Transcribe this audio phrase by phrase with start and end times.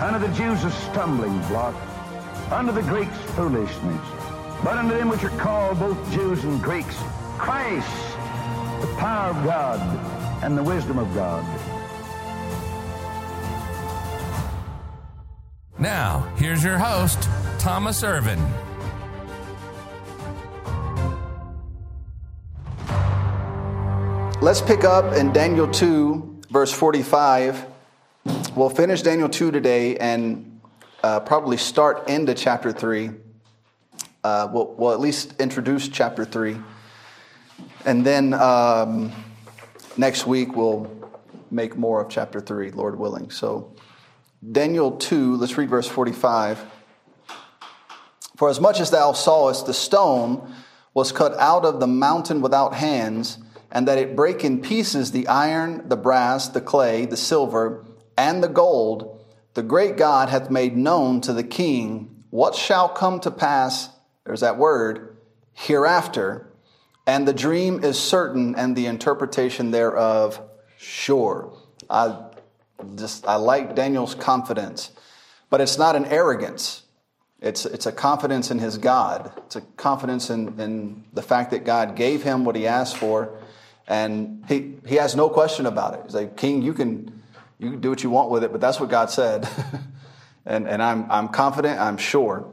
[0.00, 1.74] Unto the Jews a stumbling block,
[2.52, 4.00] unto the Greeks foolishness.
[4.62, 6.96] But unto them which are called both Jews and Greeks,
[7.36, 7.88] Christ,
[8.80, 9.80] the power of God
[10.44, 11.44] and the wisdom of God.
[15.78, 18.40] Now, here's your host, Thomas Irvin.
[24.40, 27.77] Let's pick up in Daniel 2, verse 45.
[28.58, 30.60] We'll finish Daniel 2 today and
[31.04, 33.10] uh, probably start into chapter 3.
[34.24, 36.56] Uh, we'll, we'll, at least introduce chapter 3.
[37.84, 39.12] And then um,
[39.96, 40.90] next week we'll
[41.52, 43.30] make more of chapter 3, Lord willing.
[43.30, 43.76] So,
[44.50, 46.60] Daniel 2, let's read verse 45.
[48.36, 50.52] For as much as thou sawest the stone
[50.94, 53.38] was cut out of the mountain without hands,
[53.70, 57.84] and that it brake in pieces the iron, the brass, the clay, the silver,
[58.18, 59.24] and the gold,
[59.54, 63.88] the great God hath made known to the king what shall come to pass,
[64.24, 65.16] there's that word,
[65.54, 66.46] hereafter,
[67.06, 70.42] and the dream is certain and the interpretation thereof
[70.76, 71.56] sure.
[71.88, 72.26] I
[72.96, 74.90] just I like Daniel's confidence,
[75.48, 76.82] but it's not an arrogance.
[77.40, 79.32] It's, it's a confidence in his God.
[79.46, 83.38] It's a confidence in, in the fact that God gave him what he asked for
[83.88, 86.00] and he, he has no question about it.
[86.04, 87.17] He's like, King, you can,
[87.58, 89.48] you can do what you want with it, but that's what God said.
[90.46, 92.48] and and I'm, I'm confident, I'm sure.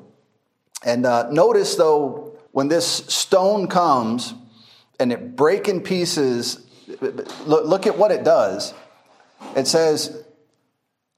[0.84, 4.34] And uh, notice, though, when this stone comes
[5.00, 6.66] and it break in pieces,
[7.02, 8.74] look, look at what it does.
[9.56, 10.24] It says,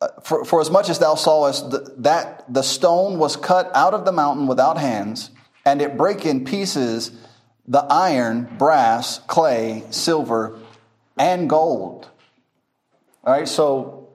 [0.01, 1.71] uh, for, for as much as thou sawest
[2.03, 5.31] that the stone was cut out of the mountain without hands,
[5.65, 7.11] and it break in pieces
[7.67, 10.57] the iron, brass, clay, silver,
[11.17, 12.09] and gold.
[13.27, 14.07] All right, so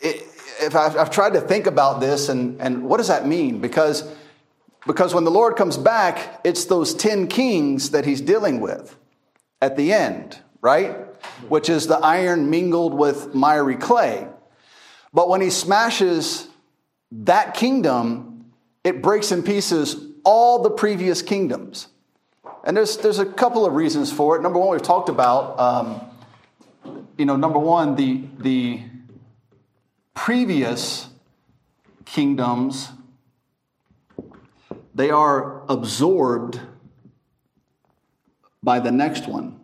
[0.00, 0.26] it,
[0.62, 3.60] if I've, I've, tried to think about this and, and what does that mean?
[3.60, 4.10] Because,
[4.86, 8.96] because when the Lord comes back, it's those 10 kings that he's dealing with
[9.60, 10.96] at the end, right?
[11.50, 14.26] Which is the iron mingled with miry clay.
[15.12, 16.48] But when he smashes
[17.12, 18.46] that kingdom,
[18.82, 21.88] it breaks in pieces all the previous kingdoms.
[22.64, 24.42] And there's, there's a couple of reasons for it.
[24.42, 26.00] Number one, we've talked about, um,
[27.16, 28.82] you know, number one, the, the
[30.14, 31.08] previous
[32.04, 32.90] kingdoms,
[34.94, 36.60] they are absorbed
[38.62, 39.60] by the next one.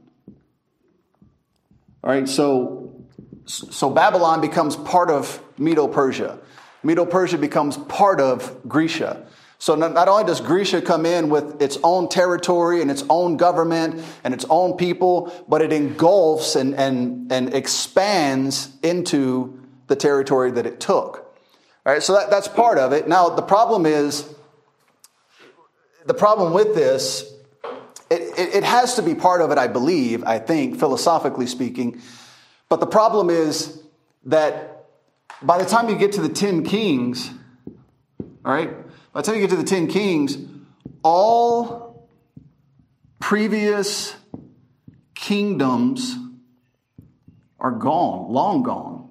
[2.03, 3.05] All right, so,
[3.47, 6.39] so Babylon becomes part of Medo Persia.
[6.83, 9.27] Medo Persia becomes part of Grecia.
[9.61, 14.03] So not only does Grecia come in with its own territory and its own government
[14.25, 20.65] and its own people, but it engulfs and, and, and expands into the territory that
[20.65, 21.37] it took.
[21.85, 23.07] All right, so that, that's part of it.
[23.07, 24.35] Now, the problem is,
[26.07, 27.31] the problem with this,
[28.11, 32.01] it, it, it has to be part of it, I believe, I think, philosophically speaking.
[32.71, 33.83] But the problem is
[34.25, 34.87] that
[35.43, 37.31] by the time you get to the 10 kings,
[38.43, 38.71] all right,
[39.13, 40.37] by the time you get to the Ten Kings,
[41.03, 42.09] all
[43.19, 44.15] previous
[45.15, 46.17] kingdoms
[47.59, 49.09] are gone, long gone.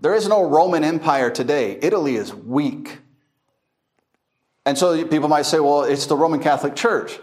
[0.00, 1.78] There is no Roman Empire today.
[1.80, 2.98] Italy is weak.
[4.64, 7.18] And so people might say, well, it's the Roman Catholic Church.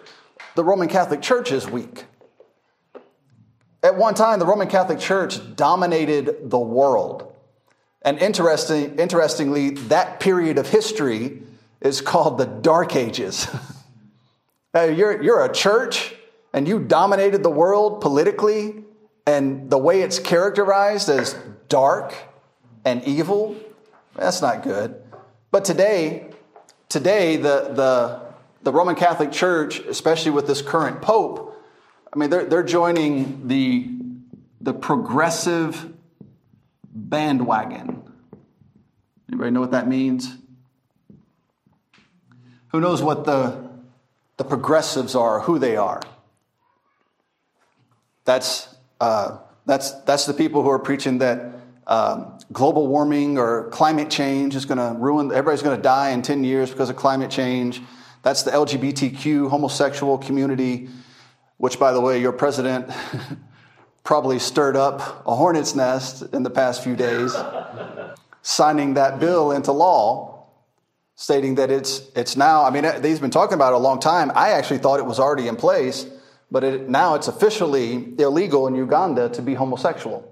[0.55, 2.05] The Roman Catholic Church is weak.
[3.83, 7.33] At one time, the Roman Catholic Church dominated the world.
[8.07, 11.41] And interesting, interestingly, that period of history
[11.81, 13.49] is called the Dark Ages.
[14.73, 16.15] you're, you're a church
[16.53, 18.85] and you dominated the world politically,
[19.25, 21.33] and the way it's characterized as
[21.67, 22.15] dark
[22.85, 23.57] and evil.
[24.15, 24.95] That's not good.
[25.51, 26.29] But today,
[26.87, 28.21] today the, the,
[28.63, 31.61] the Roman Catholic Church, especially with this current Pope,
[32.13, 33.89] I mean, they're, they're joining the,
[34.61, 35.91] the progressive
[36.97, 37.96] bandwagon.
[39.37, 40.35] Anybody know what that means?
[42.69, 43.69] Who knows what the,
[44.37, 46.01] the progressives are, who they are?
[48.25, 49.37] That's, uh,
[49.67, 51.53] that's, that's the people who are preaching that
[51.85, 56.23] um, global warming or climate change is going to ruin, everybody's going to die in
[56.23, 57.79] 10 years because of climate change.
[58.23, 60.89] That's the LGBTQ homosexual community,
[61.57, 62.89] which, by the way, your president
[64.03, 67.35] probably stirred up a hornet's nest in the past few days,
[68.41, 70.47] signing that bill into law,
[71.15, 74.31] stating that it's, it's now, I mean, he's been talking about it a long time.
[74.35, 76.05] I actually thought it was already in place,
[76.51, 80.31] but it, now it's officially illegal in Uganda to be homosexual.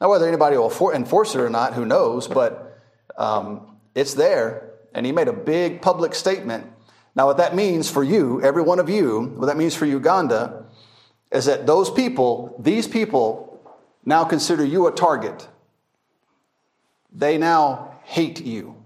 [0.00, 2.78] Now, whether anybody will enforce it or not, who knows, but
[3.18, 4.70] um, it's there.
[4.94, 6.66] And he made a big public statement.
[7.14, 10.64] Now, what that means for you, every one of you, what that means for Uganda,
[11.30, 13.60] is that those people, these people,
[14.04, 15.48] now consider you a target.
[17.12, 18.76] They now hate you.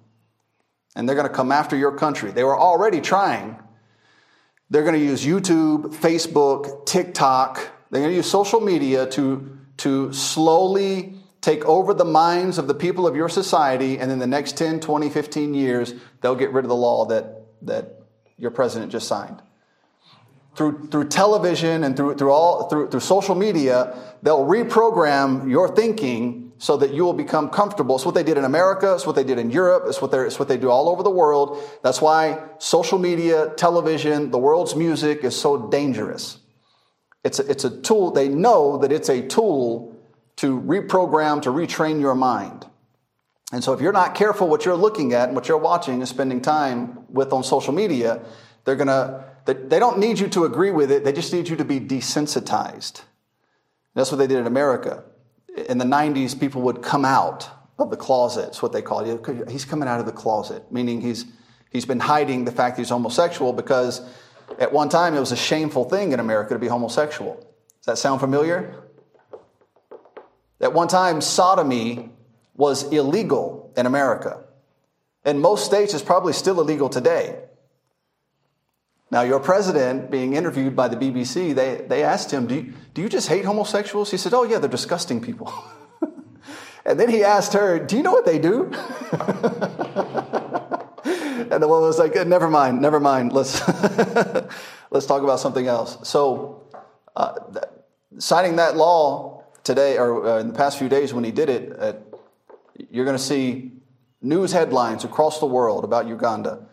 [0.97, 2.31] And they're going to come after your country.
[2.31, 3.59] They were already trying.
[4.71, 7.57] They're going to use YouTube, Facebook, TikTok.
[7.91, 12.75] They're going to use social media to to slowly take over the minds of the
[12.75, 16.65] people of your society, and in the next 10, 20, 15 years, they'll get rid
[16.65, 18.01] of the law that, that
[18.39, 19.43] your president just signed.
[20.57, 26.44] Through, through television and through, through, all, through, through social media, they'll reprogram your thinking
[26.65, 27.95] so that you will become comfortable.
[27.95, 30.39] It's what they did in America, it's what they did in Europe, it's what, it's
[30.39, 31.63] what they do all over the world.
[31.83, 36.39] That's why social media, television, the world's music is so dangerous.
[37.23, 39.95] It's a, it's a tool, they know that it's a tool
[40.37, 42.65] to reprogram, to retrain your mind.
[43.53, 46.09] And so if you're not careful what you're looking at and what you're watching and
[46.09, 48.23] spending time with on social media,
[48.65, 51.65] they're gonna, they don't need you to agree with it, they just need you to
[51.67, 53.03] be desensitized.
[53.93, 55.05] That's what they did in America.
[55.57, 57.49] In the 90s, people would come out
[57.79, 59.51] of the closet, it's what they call it.
[59.51, 61.25] He's coming out of the closet, meaning he's,
[61.71, 64.01] he's been hiding the fact that he's homosexual because
[64.59, 67.35] at one time, it was a shameful thing in America to be homosexual.
[67.35, 68.85] Does that sound familiar?
[70.61, 72.11] At one time, sodomy
[72.55, 74.45] was illegal in America.
[75.25, 77.41] In most states, it's probably still illegal today.
[79.15, 83.01] Now, your president, being interviewed by the BBC, they, they asked him, do you, do
[83.01, 84.11] you just hate homosexuals?
[84.11, 85.55] He said, Oh, yeah, they're disgusting people.
[86.85, 88.65] and then he asked her, Do you know what they do?
[91.53, 93.33] and the woman was like, never mind, never mind.
[93.33, 93.63] Let's,
[94.91, 95.97] let's talk about something else.
[96.03, 96.65] So,
[97.15, 97.67] uh, th-
[98.19, 101.73] signing that law today, or uh, in the past few days when he did it,
[101.79, 101.93] uh,
[102.91, 103.75] you're going to see
[104.23, 106.67] news headlines across the world about Uganda.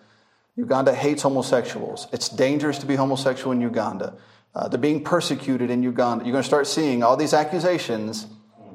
[0.62, 2.08] Uganda hates homosexuals.
[2.14, 4.16] It's dangerous to be homosexual in Uganda.
[4.54, 6.24] Uh, they're being persecuted in Uganda.
[6.24, 8.28] You're going to start seeing all these accusations,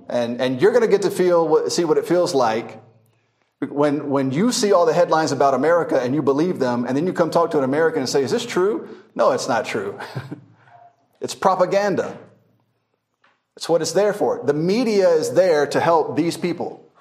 [0.09, 2.81] and, and you're going to get to feel what, see what it feels like
[3.61, 7.07] when, when you see all the headlines about America and you believe them, and then
[7.07, 8.89] you come talk to an American and say, Is this true?
[9.15, 9.99] No, it's not true.
[11.21, 12.19] it's propaganda.
[13.57, 14.43] It's what it's there for.
[14.45, 16.93] The media is there to help these people,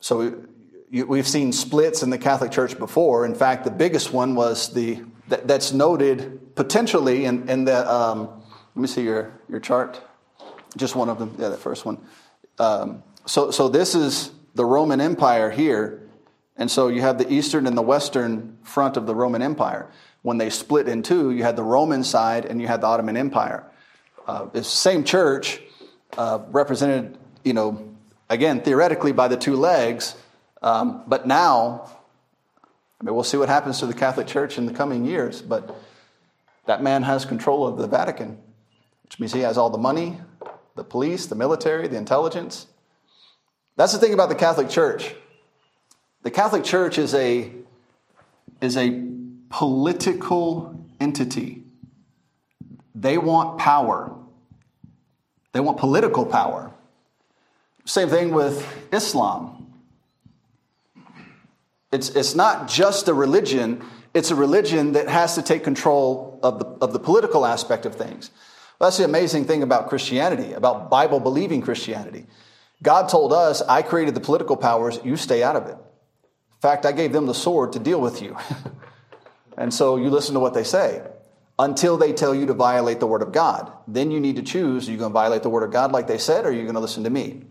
[0.00, 0.44] So
[0.92, 3.24] we've seen splits in the Catholic Church before.
[3.24, 7.90] In fact, the biggest one was the that, that's noted potentially in, in the.
[7.90, 8.42] Um,
[8.74, 10.00] let me see your your chart.
[10.76, 11.34] Just one of them.
[11.38, 11.98] Yeah, that first one.
[12.58, 16.08] Um, so so this is the Roman Empire here,
[16.56, 19.90] and so you have the eastern and the western front of the Roman Empire.
[20.22, 23.16] When they split in two, you had the Roman side and you had the Ottoman
[23.16, 23.64] Empire.
[24.24, 25.60] Uh, the same church,
[26.16, 27.88] uh, represented, you know,
[28.30, 30.14] again theoretically by the two legs,
[30.62, 31.90] um, but now,
[33.00, 35.76] I mean, we'll see what happens to the Catholic Church in the coming years, but
[36.66, 38.38] that man has control of the Vatican,
[39.02, 40.20] which means he has all the money,
[40.76, 42.66] the police, the military, the intelligence.
[43.76, 45.14] That's the thing about the Catholic Church.
[46.22, 47.50] The Catholic Church is a,
[48.60, 49.02] is a
[49.48, 51.64] political entity.
[52.94, 54.14] They want power.
[55.52, 56.70] They want political power.
[57.84, 59.61] Same thing with Islam.
[61.92, 63.84] It's, it's not just a religion,
[64.14, 67.94] it's a religion that has to take control of the, of the political aspect of
[67.94, 68.30] things.
[68.78, 72.26] Well, that's the amazing thing about Christianity, about Bible believing Christianity.
[72.82, 75.76] God told us, I created the political powers, you stay out of it.
[75.76, 78.36] In fact, I gave them the sword to deal with you.
[79.56, 81.02] and so you listen to what they say
[81.58, 83.70] until they tell you to violate the word of God.
[83.86, 86.06] Then you need to choose are you going to violate the word of God like
[86.06, 87.42] they said, or are you going to listen to me?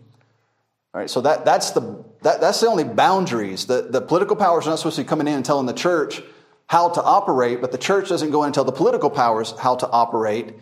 [0.92, 3.66] All right, so that, that's, the, that, that's the only boundaries.
[3.66, 6.22] The, the political powers are not supposed to be coming in and telling the church
[6.66, 9.76] how to operate, but the church doesn't go in and tell the political powers how
[9.76, 10.54] to operate.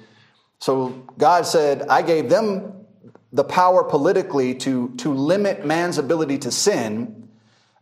[0.58, 2.86] So God said, I gave them
[3.32, 7.28] the power politically to, to limit man's ability to sin.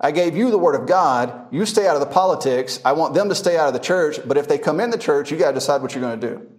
[0.00, 1.52] I gave you the word of God.
[1.52, 2.80] You stay out of the politics.
[2.84, 4.98] I want them to stay out of the church, but if they come in the
[4.98, 6.50] church, you got to decide what you're going to do.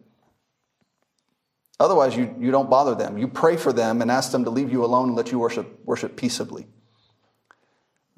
[1.80, 3.18] Otherwise, you, you don't bother them.
[3.18, 5.80] You pray for them and ask them to leave you alone and let you worship,
[5.86, 6.68] worship peaceably.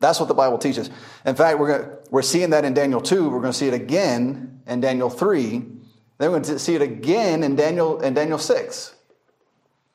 [0.02, 0.90] That's what the Bible teaches.
[1.26, 3.30] In fact, we're, going we're seeing that in Daniel 2.
[3.30, 5.60] We're going to see it again in Daniel 3.
[5.60, 8.96] Then we're going to see it again in Daniel, in Daniel 6.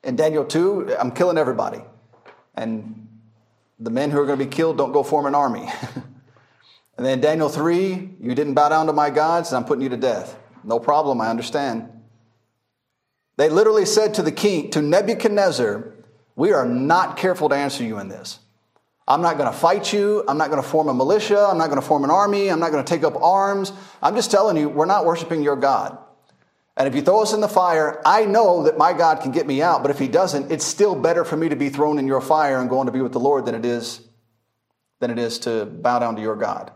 [0.04, 1.80] In Daniel 2, I'm killing everybody.
[2.54, 3.08] And
[3.80, 5.68] the men who are going to be killed don't go form an army.
[6.96, 9.88] and then Daniel 3, you didn't bow down to my gods, and I'm putting you
[9.88, 10.38] to death.
[10.62, 11.90] No problem, I understand.
[13.36, 15.92] They literally said to the king, to Nebuchadnezzar,
[16.36, 18.38] We are not careful to answer you in this.
[19.08, 20.24] I'm not going to fight you.
[20.26, 21.46] I'm not going to form a militia.
[21.48, 22.48] I'm not going to form an army.
[22.48, 23.72] I'm not going to take up arms.
[24.02, 25.98] I'm just telling you, we're not worshiping your God.
[26.76, 29.46] And if you throw us in the fire, I know that my God can get
[29.46, 29.82] me out.
[29.82, 32.60] But if he doesn't, it's still better for me to be thrown in your fire
[32.60, 34.00] and going to be with the Lord than it is,
[35.00, 36.72] than it is to bow down to your God.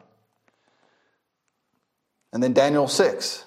[2.32, 3.44] And then Daniel 6.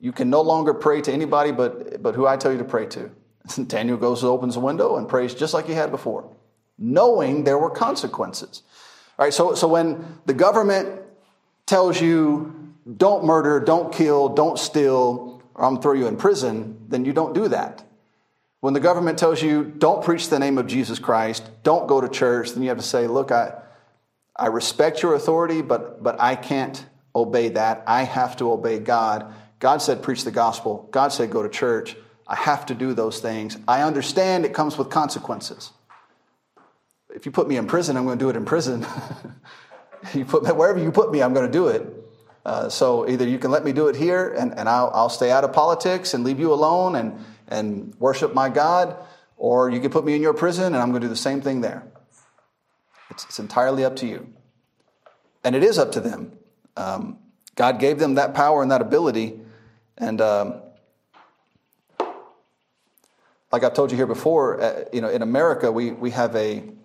[0.00, 2.86] You can no longer pray to anybody but, but who I tell you to pray
[2.86, 3.10] to.
[3.66, 6.30] Daniel goes and opens a window and prays just like he had before,
[6.78, 8.62] knowing there were consequences.
[9.18, 11.00] All right, so, so when the government
[11.66, 16.86] tells you, don't murder, don't kill, don't steal, or I'm to throw you in prison,
[16.88, 17.84] then you don't do that.
[18.60, 22.08] When the government tells you, don't preach the name of Jesus Christ, don't go to
[22.08, 23.52] church, then you have to say, look, I,
[24.34, 27.82] I respect your authority, but, but I can't obey that.
[27.86, 29.32] I have to obey God.
[29.58, 30.88] God said, preach the gospel.
[30.92, 31.96] God said, go to church.
[32.26, 33.56] I have to do those things.
[33.66, 35.72] I understand it comes with consequences.
[37.18, 38.86] If you put me in prison, I'm going to do it in prison.
[40.14, 41.84] you put me, wherever you put me, I'm going to do it.
[42.46, 45.32] Uh, so either you can let me do it here and, and I'll, I'll stay
[45.32, 48.96] out of politics and leave you alone and, and worship my God,
[49.36, 51.40] or you can put me in your prison and I'm going to do the same
[51.40, 51.82] thing there.
[53.10, 54.32] It's, it's entirely up to you.
[55.42, 56.38] And it is up to them.
[56.76, 57.18] Um,
[57.56, 59.40] God gave them that power and that ability.
[59.96, 60.62] And um,
[63.50, 66.77] like I've told you here before, uh, you know, in America, we, we have a,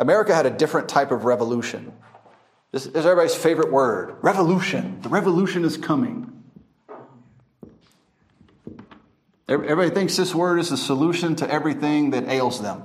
[0.00, 1.92] America had a different type of revolution.
[2.72, 5.02] This is everybody's favorite word revolution.
[5.02, 6.42] The revolution is coming.
[9.46, 12.84] Everybody thinks this word is the solution to everything that ails them.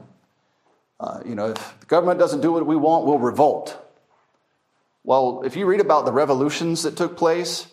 [1.00, 3.80] Uh, you know, if the government doesn't do what we want, we'll revolt.
[5.04, 7.68] Well, if you read about the revolutions that took place,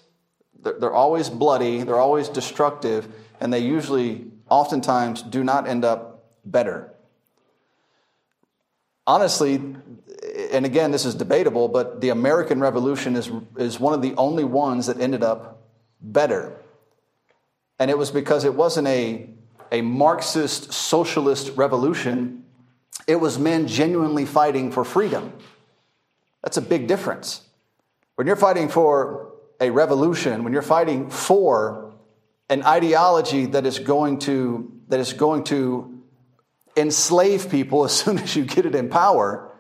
[0.63, 3.09] they're always bloody, they're always destructive,
[3.41, 6.92] and they usually, oftentimes, do not end up better.
[9.07, 9.57] Honestly,
[10.53, 14.45] and again, this is debatable, but the American Revolution is, is one of the only
[14.45, 15.63] ones that ended up
[16.01, 16.57] better.
[17.79, 19.29] And it was because it wasn't a,
[19.73, 22.45] a Marxist socialist revolution,
[23.07, 25.33] it was men genuinely fighting for freedom.
[26.45, 27.43] That's a big difference.
[28.15, 31.93] When you're fighting for a revolution, when you're fighting for
[32.49, 35.92] an ideology that is going to, that is going to
[36.77, 39.51] enslave people as soon as you get it in power,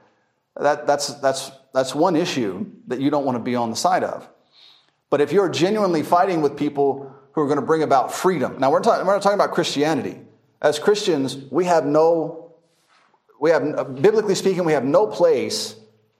[0.58, 4.04] that, that's, that's, that's one issue that you don't want to be on the side
[4.04, 4.28] of.
[5.10, 8.70] But if you're genuinely fighting with people who are going to bring about freedom, now
[8.70, 10.20] we're, we're not talking about Christianity.
[10.60, 12.52] As Christians, we have no,
[13.40, 15.76] we have, biblically speaking, we have no place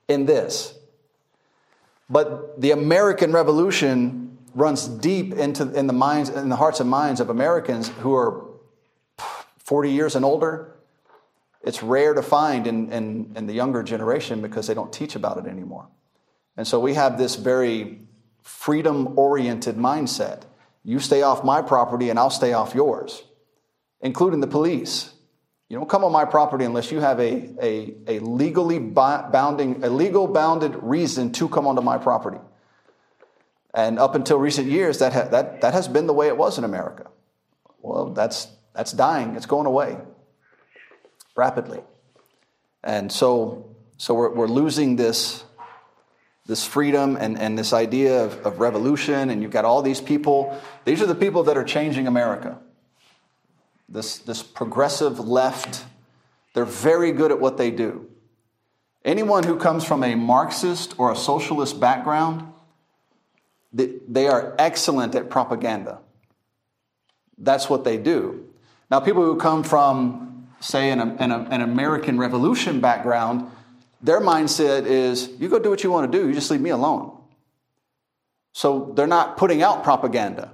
[0.07, 0.77] in this.
[2.09, 7.19] But the American Revolution runs deep into in the minds in the hearts and minds
[7.19, 8.45] of Americans who are
[9.57, 10.75] 40 years and older.
[11.63, 15.37] It's rare to find in, in, in the younger generation because they don't teach about
[15.37, 15.87] it anymore.
[16.57, 18.01] And so we have this very
[18.41, 20.43] freedom oriented mindset.
[20.83, 23.23] You stay off my property and I'll stay off yours,
[24.01, 25.13] including the police.
[25.69, 29.89] You don't come on my property unless you have a, a, a legally bounding, a
[29.89, 32.39] legal bounded reason to come onto my property.
[33.73, 36.57] And up until recent years, that, ha- that, that has been the way it was
[36.57, 37.09] in America.
[37.79, 39.97] Well, that's, that's dying, it's going away
[41.35, 41.81] rapidly.
[42.83, 45.43] And so, so we're, we're losing this,
[46.45, 50.59] this freedom and, and this idea of, of revolution, and you've got all these people.
[50.85, 52.59] These are the people that are changing America
[53.93, 55.85] this, this progressive left,
[56.53, 58.09] they're very good at what they do.
[59.05, 62.51] Anyone who comes from a Marxist or a socialist background,
[63.71, 65.99] they are excellent at propaganda.
[67.37, 68.47] That's what they do.
[68.89, 70.32] Now, people who come from,
[70.63, 73.49] say, an, an, an American Revolution background,
[74.01, 76.71] their mindset is you go do what you want to do, you just leave me
[76.71, 77.17] alone.
[78.53, 80.51] So they're not putting out propaganda.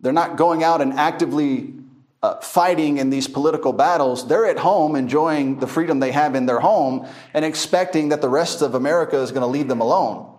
[0.00, 1.74] They're not going out and actively
[2.22, 6.46] uh, fighting in these political battles, they're at home enjoying the freedom they have in
[6.46, 10.30] their home and expecting that the rest of America is going to leave them alone.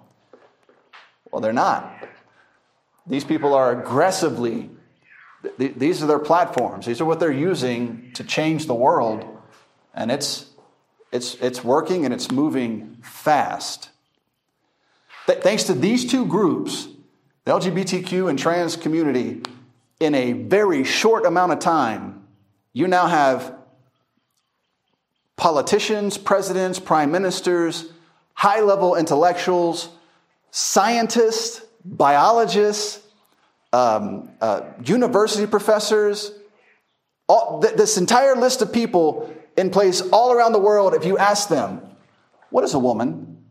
[1.32, 2.08] Well, they're not.
[3.08, 4.70] These people are aggressively,
[5.58, 6.86] th- these are their platforms.
[6.86, 9.26] These are what they're using to change the world.
[9.94, 10.48] And it's,
[11.12, 13.90] it's, it's working and it's moving fast.
[15.26, 16.88] Th- thanks to these two groups,
[17.46, 19.42] the LGBTQ and trans community,
[20.00, 22.24] in a very short amount of time,
[22.74, 23.56] you now have
[25.36, 27.92] politicians, presidents, prime ministers,
[28.34, 29.90] high level intellectuals,
[30.52, 33.00] scientists, biologists,
[33.74, 36.34] um, uh, university professors,
[37.28, 40.94] all, th- this entire list of people in place all around the world.
[40.94, 41.82] If you ask them,
[42.50, 43.44] What is a woman?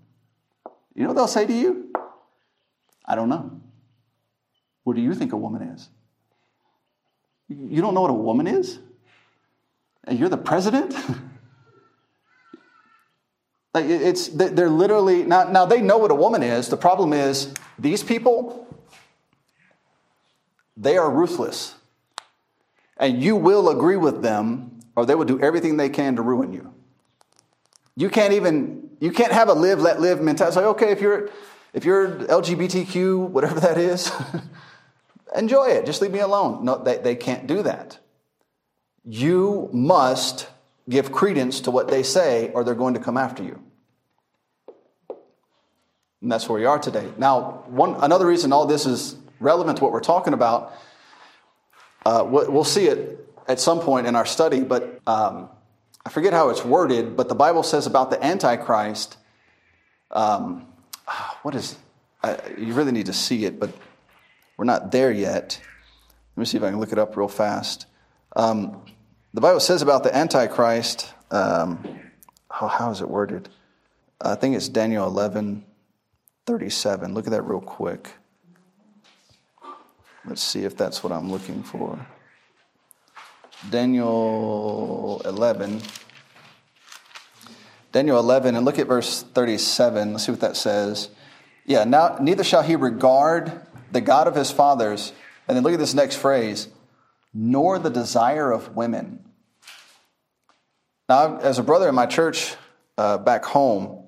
[0.94, 1.92] You know what they'll say to you?
[3.06, 3.60] I don't know.
[4.84, 5.88] What do you think a woman is?
[7.48, 8.78] You don't know what a woman is?
[10.04, 10.94] And you're the president?
[13.74, 16.68] like it's they're literally now, now they know what a woman is.
[16.68, 18.66] The problem is these people
[20.80, 21.74] they are ruthless.
[22.96, 26.52] And you will agree with them or they will do everything they can to ruin
[26.52, 26.74] you.
[27.96, 30.56] You can't even you can't have a live let live mentality.
[30.56, 31.30] Like, okay, if you're
[31.72, 34.10] if you're LGBTQ, whatever that is,
[35.36, 35.86] enjoy it.
[35.86, 36.64] Just leave me alone.
[36.64, 37.98] No, they, they can't do that.
[39.04, 40.48] You must
[40.88, 43.62] give credence to what they say, or they're going to come after you.
[46.20, 47.08] And that's where we are today.
[47.16, 50.72] Now, one, another reason all this is relevant to what we're talking about,
[52.06, 55.50] uh, we'll see it at some point in our study, but um,
[56.04, 59.16] I forget how it's worded, but the Bible says about the Antichrist.
[60.10, 60.66] Um,
[61.42, 61.76] what is,
[62.56, 63.70] you really need to see it, but
[64.56, 65.60] we're not there yet.
[66.36, 67.86] Let me see if I can look it up real fast.
[68.36, 68.82] Um,
[69.34, 72.00] the Bible says about the Antichrist, um,
[72.60, 73.48] oh, how is it worded?
[74.20, 75.64] I think it's Daniel 11
[76.46, 77.14] 37.
[77.14, 78.10] Look at that real quick.
[80.26, 82.06] Let's see if that's what I'm looking for.
[83.68, 85.82] Daniel 11.
[87.92, 90.12] Daniel 11, and look at verse 37.
[90.12, 91.10] Let's see what that says.
[91.66, 95.12] Yeah, now neither shall he regard the God of his fathers,
[95.48, 96.68] and then look at this next phrase,
[97.34, 99.24] nor the desire of women.
[101.08, 102.54] Now, as a brother in my church
[102.96, 103.99] uh, back home,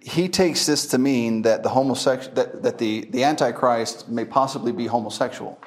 [0.00, 4.72] he, takes this to mean that the homosexual that, that the, the Antichrist may possibly
[4.72, 5.58] be homosexual.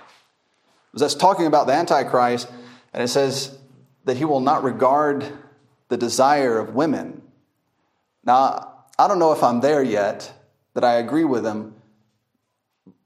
[0.92, 2.48] Because that's talking about the Antichrist,
[2.94, 3.58] and it says
[4.06, 5.26] that he will not regard
[5.90, 7.24] the desire of women.
[8.24, 10.32] Now, I don't know if I'm there yet,
[10.76, 11.74] that I agree with him,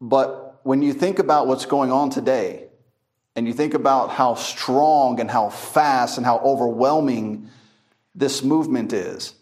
[0.01, 2.67] but when you think about what's going on today,
[3.37, 7.49] and you think about how strong and how fast and how overwhelming
[8.15, 9.36] this movement is,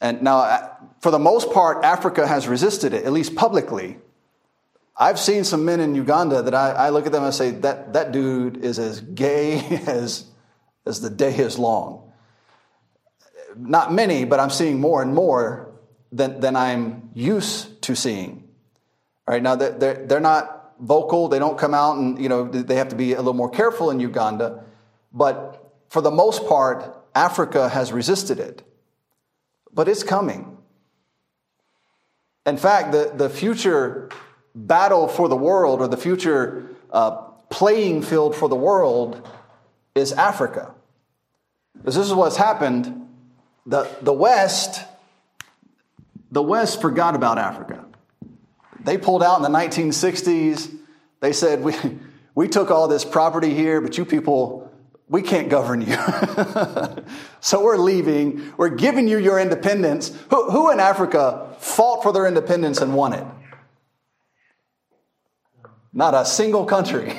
[0.00, 0.68] and now, uh,
[1.00, 3.98] for the most part, Africa has resisted it, at least publicly.
[4.96, 7.92] I've seen some men in Uganda that I, I look at them and say, that,
[7.94, 10.26] that dude is as gay as,
[10.84, 12.12] as the day is long.
[13.56, 15.72] not many, but I'm seeing more and more
[16.12, 18.48] than, than I'm used to seeing.
[19.26, 22.76] All right, now they're, they're not vocal, they don't come out and, you know, they
[22.76, 24.62] have to be a little more careful in Uganda.
[25.12, 28.62] But for the most part, Africa has resisted it.
[29.76, 30.56] But it's coming.
[32.46, 34.08] In fact, the, the future
[34.54, 37.10] battle for the world or the future uh,
[37.50, 39.28] playing field for the world
[39.94, 40.72] is Africa.
[41.76, 43.06] Because this is what's happened.
[43.66, 44.80] The, the West,
[46.30, 47.84] the West forgot about Africa.
[48.80, 50.74] They pulled out in the 1960s.
[51.20, 51.74] They said, we,
[52.34, 54.65] we took all this property here, but you people,
[55.08, 55.96] we can't govern you.
[57.40, 58.52] so we're leaving.
[58.56, 60.16] We're giving you your independence.
[60.30, 63.24] Who, who in Africa fought for their independence and won it?
[65.92, 67.14] Not a single country.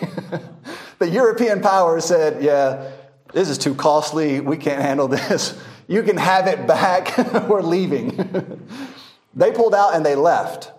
[1.00, 2.92] the European powers said, yeah,
[3.34, 4.42] this is too costly.
[4.42, 5.60] We can't handle this.
[5.88, 7.18] You can have it back.
[7.48, 8.68] We're leaving.
[9.34, 10.72] they pulled out and they left.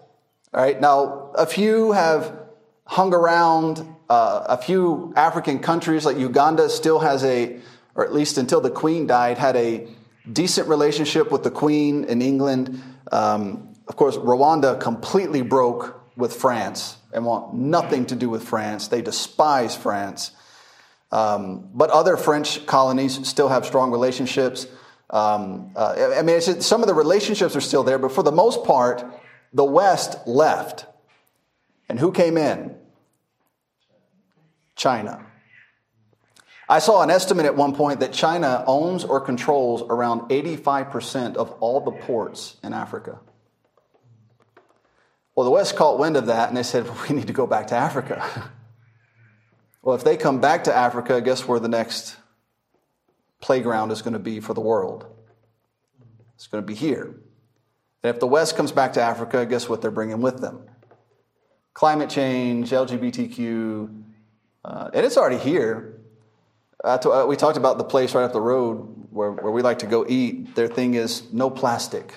[0.52, 0.78] All right.
[0.78, 2.38] Now, a few have
[2.84, 3.96] hung around.
[4.08, 7.60] Uh, a few African countries like Uganda still has a,
[7.94, 9.86] or at least until the Queen died, had a
[10.32, 12.82] decent relationship with the Queen in England.
[13.12, 18.88] Um, of course, Rwanda completely broke with France and want nothing to do with France.
[18.88, 20.32] They despise France.
[21.10, 24.66] Um, but other French colonies still have strong relationships.
[25.10, 28.32] Um, uh, I mean, just, some of the relationships are still there, but for the
[28.32, 29.04] most part,
[29.52, 30.86] the West left.
[31.88, 32.74] And who came in?
[34.78, 35.26] China.
[36.68, 41.50] I saw an estimate at one point that China owns or controls around 85% of
[41.60, 43.18] all the ports in Africa.
[45.34, 47.46] Well, the West caught wind of that and they said, well, we need to go
[47.46, 48.50] back to Africa.
[49.82, 52.16] well, if they come back to Africa, guess where the next
[53.40, 55.06] playground is going to be for the world?
[56.34, 57.14] It's going to be here.
[58.02, 60.66] And if the West comes back to Africa, guess what they're bringing with them?
[61.72, 64.04] Climate change, LGBTQ,
[64.68, 65.98] uh, and it's already here.
[66.84, 69.86] Uh, we talked about the place right up the road where, where we like to
[69.86, 70.54] go eat.
[70.54, 72.12] Their thing is no plastic.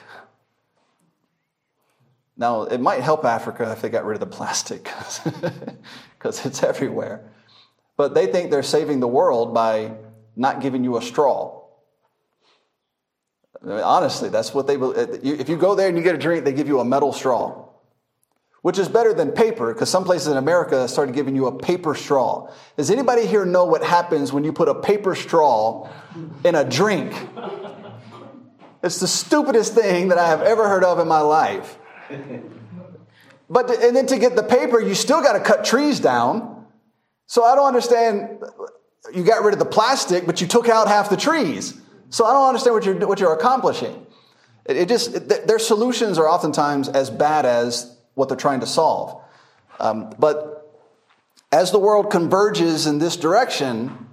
[2.35, 4.83] Now, it might help Africa if they got rid of the plastic
[6.17, 7.23] because it's everywhere.
[7.95, 9.93] But they think they're saving the world by
[10.35, 11.61] not giving you a straw.
[13.63, 15.23] I mean, honestly, that's what they believe.
[15.23, 17.69] If you go there and you get a drink, they give you a metal straw,
[18.61, 21.95] which is better than paper because some places in America started giving you a paper
[21.95, 22.51] straw.
[22.77, 25.89] Does anybody here know what happens when you put a paper straw
[26.43, 27.13] in a drink?
[28.83, 31.77] It's the stupidest thing that I have ever heard of in my life.
[33.49, 36.65] But to, and then to get the paper, you still got to cut trees down.
[37.27, 38.39] So I don't understand.
[39.13, 41.79] You got rid of the plastic, but you took out half the trees.
[42.09, 44.05] So I don't understand what you're what you're accomplishing.
[44.65, 48.67] It, it just it, their solutions are oftentimes as bad as what they're trying to
[48.67, 49.21] solve.
[49.79, 50.79] Um, but
[51.51, 54.07] as the world converges in this direction,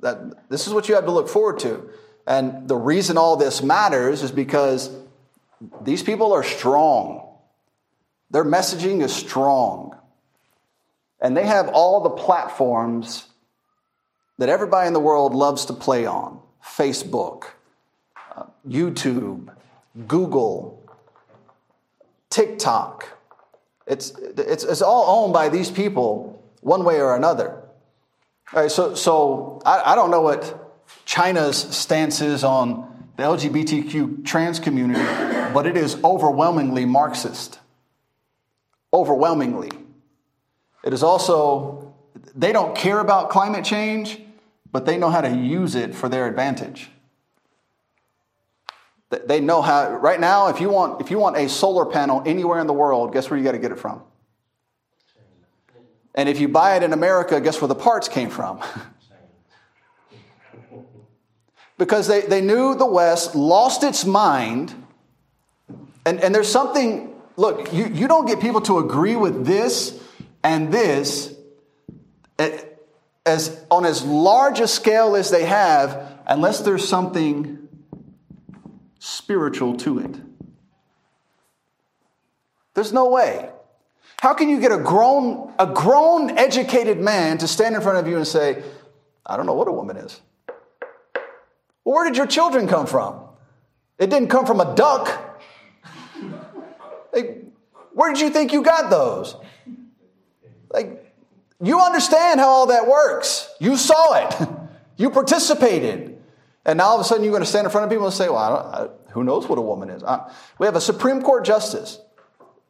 [0.00, 1.90] that this is what you have to look forward to.
[2.26, 4.90] And the reason all this matters is because
[5.82, 7.26] these people are strong.
[8.30, 9.96] Their messaging is strong.
[11.20, 13.26] And they have all the platforms
[14.38, 17.44] that everybody in the world loves to play on Facebook,
[18.34, 19.52] uh, YouTube,
[20.06, 20.82] Google,
[22.30, 23.19] TikTok.
[23.90, 27.60] It's, it's, it's all owned by these people one way or another.
[28.52, 34.24] All right, so so I, I don't know what China's stance is on the LGBTQ
[34.24, 35.00] trans community,
[35.52, 37.58] but it is overwhelmingly Marxist.
[38.92, 39.70] Overwhelmingly.
[40.84, 41.92] It is also,
[42.34, 44.20] they don't care about climate change,
[44.70, 46.90] but they know how to use it for their advantage.
[49.10, 52.60] They know how, right now, if you want, if you want a solar panel anywhere
[52.60, 54.02] in the world, guess where you got to get it from?
[56.14, 58.60] And if you buy it in America, guess where the parts came from?
[61.80, 64.74] because they, they knew the West lost its mind.
[66.06, 70.00] And, and there's something, look, you, you don't get people to agree with this
[70.44, 71.34] and this
[72.38, 72.60] eh,
[73.26, 77.59] as, on as large a scale as they have unless there's something
[79.00, 80.14] spiritual to it.
[82.74, 83.50] There's no way.
[84.20, 88.06] How can you get a grown, a grown, educated man to stand in front of
[88.06, 88.62] you and say,
[89.26, 90.20] I don't know what a woman is?
[91.84, 93.20] Well, where did your children come from?
[93.98, 95.40] It didn't come from a duck.
[97.12, 97.44] Like,
[97.94, 99.34] where did you think you got those?
[100.70, 101.12] Like,
[101.62, 103.48] you understand how all that works.
[103.58, 104.48] You saw it.
[104.96, 106.09] You participated.
[106.64, 108.14] And now all of a sudden you're going to stand in front of people and
[108.14, 110.02] say, well, I I, who knows what a woman is?
[110.02, 111.98] Uh, we have a Supreme Court justice.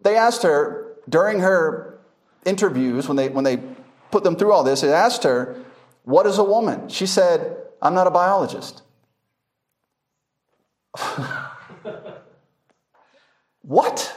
[0.01, 1.99] They asked her during her
[2.45, 3.59] interviews, when they, when they
[4.11, 5.57] put them through all this, they asked her,
[6.05, 6.89] what is a woman?
[6.89, 8.83] She said, I'm not a biologist.
[13.63, 14.17] what?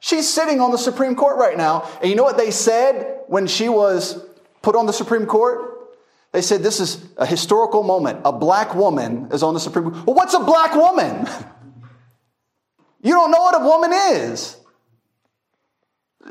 [0.00, 1.88] She's sitting on the Supreme Court right now.
[2.00, 4.24] And you know what they said when she was
[4.62, 5.75] put on the Supreme Court?
[6.36, 8.20] They said this is a historical moment.
[8.26, 10.06] A black woman is on the Supreme Court.
[10.06, 11.26] Well, what's a black woman?
[13.02, 14.54] you don't know what a woman is.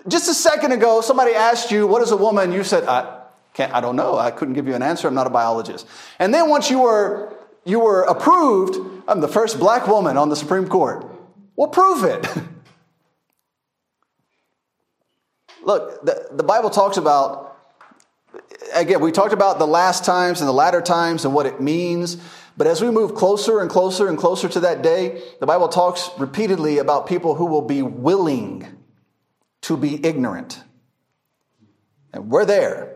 [0.08, 2.52] Just a second ago, somebody asked you, What is a woman?
[2.52, 3.24] You said, I,
[3.56, 4.16] can't, I don't know.
[4.16, 5.08] I couldn't give you an answer.
[5.08, 5.88] I'm not a biologist.
[6.20, 10.36] And then once you were, you were approved, I'm the first black woman on the
[10.36, 11.04] Supreme Court.
[11.56, 12.28] Well, prove it.
[15.64, 17.55] Look, the, the Bible talks about,
[18.74, 22.18] again, we talked about the last times and the latter times and what it means.
[22.58, 26.10] But as we move closer and closer and closer to that day, the Bible talks
[26.18, 28.66] repeatedly about people who will be willing
[29.62, 30.62] to be ignorant.
[32.14, 32.96] And we're there.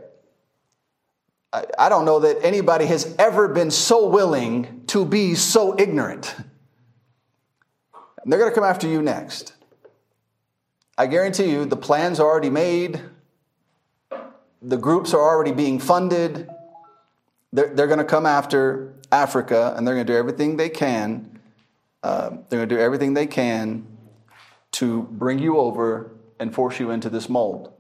[1.52, 6.36] I, don't know that anybody has ever been so willing to be so ignorant.
[8.22, 9.54] And they're going to come after you next.
[10.96, 13.02] I guarantee you, the plans are already made,
[14.62, 16.50] the groups are already being funded.
[17.54, 21.40] They're, they're going to come after Africa and they're going to do everything they can.
[22.04, 23.86] Uh, they're going to do everything they can
[24.72, 27.74] to bring you over and force you into this mold.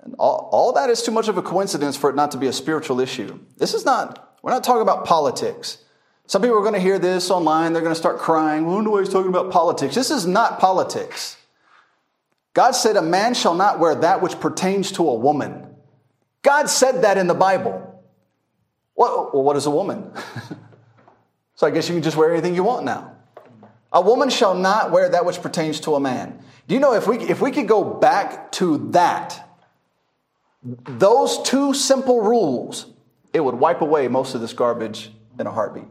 [0.00, 2.46] And all, all that is too much of a coincidence for it not to be
[2.46, 3.38] a spiritual issue.
[3.56, 5.78] This is not, we're not talking about politics.
[6.26, 8.66] Some people are going to hear this online, they're going to start crying.
[8.66, 9.94] Well, no, he's talking about politics.
[9.94, 11.36] This is not politics.
[12.56, 15.76] God said, A man shall not wear that which pertains to a woman.
[16.40, 18.02] God said that in the Bible.
[18.94, 20.10] Well, what is a woman?
[21.54, 23.12] so I guess you can just wear anything you want now.
[23.92, 26.42] A woman shall not wear that which pertains to a man.
[26.66, 29.46] Do you know if we, if we could go back to that,
[30.62, 32.86] those two simple rules,
[33.34, 35.88] it would wipe away most of this garbage in a heartbeat.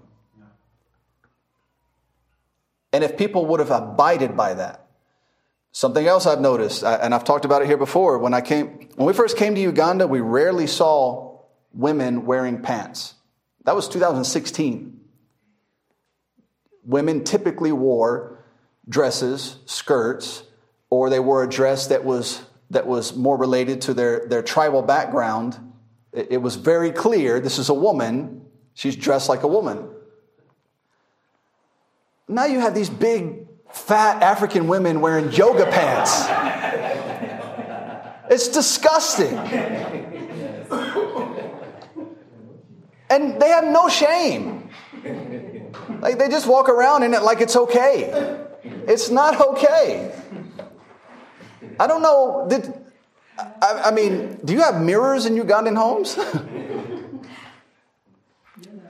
[2.91, 4.84] And if people would have abided by that,
[5.75, 9.05] Something else I've noticed, and I've talked about it here before, when I came, when
[9.05, 11.41] we first came to Uganda, we rarely saw
[11.73, 13.13] women wearing pants.
[13.65, 15.01] That was 2016.
[16.85, 18.45] Women typically wore
[18.87, 20.43] dresses, skirts,
[20.89, 24.81] or they wore a dress that was, that was more related to their, their tribal
[24.81, 25.59] background.
[26.13, 29.89] It, it was very clear this is a woman, she's dressed like a woman.
[32.29, 33.44] Now you have these big
[33.75, 36.25] fat African women wearing yoga pants.
[38.31, 39.37] It's disgusting.
[43.09, 44.69] And they have no shame.
[45.99, 48.47] Like they just walk around in it like it's okay.
[48.63, 50.11] It's not okay.
[51.79, 52.47] I don't know.
[52.49, 52.73] Did,
[53.37, 56.17] I, I mean, do you have mirrors in Ugandan homes?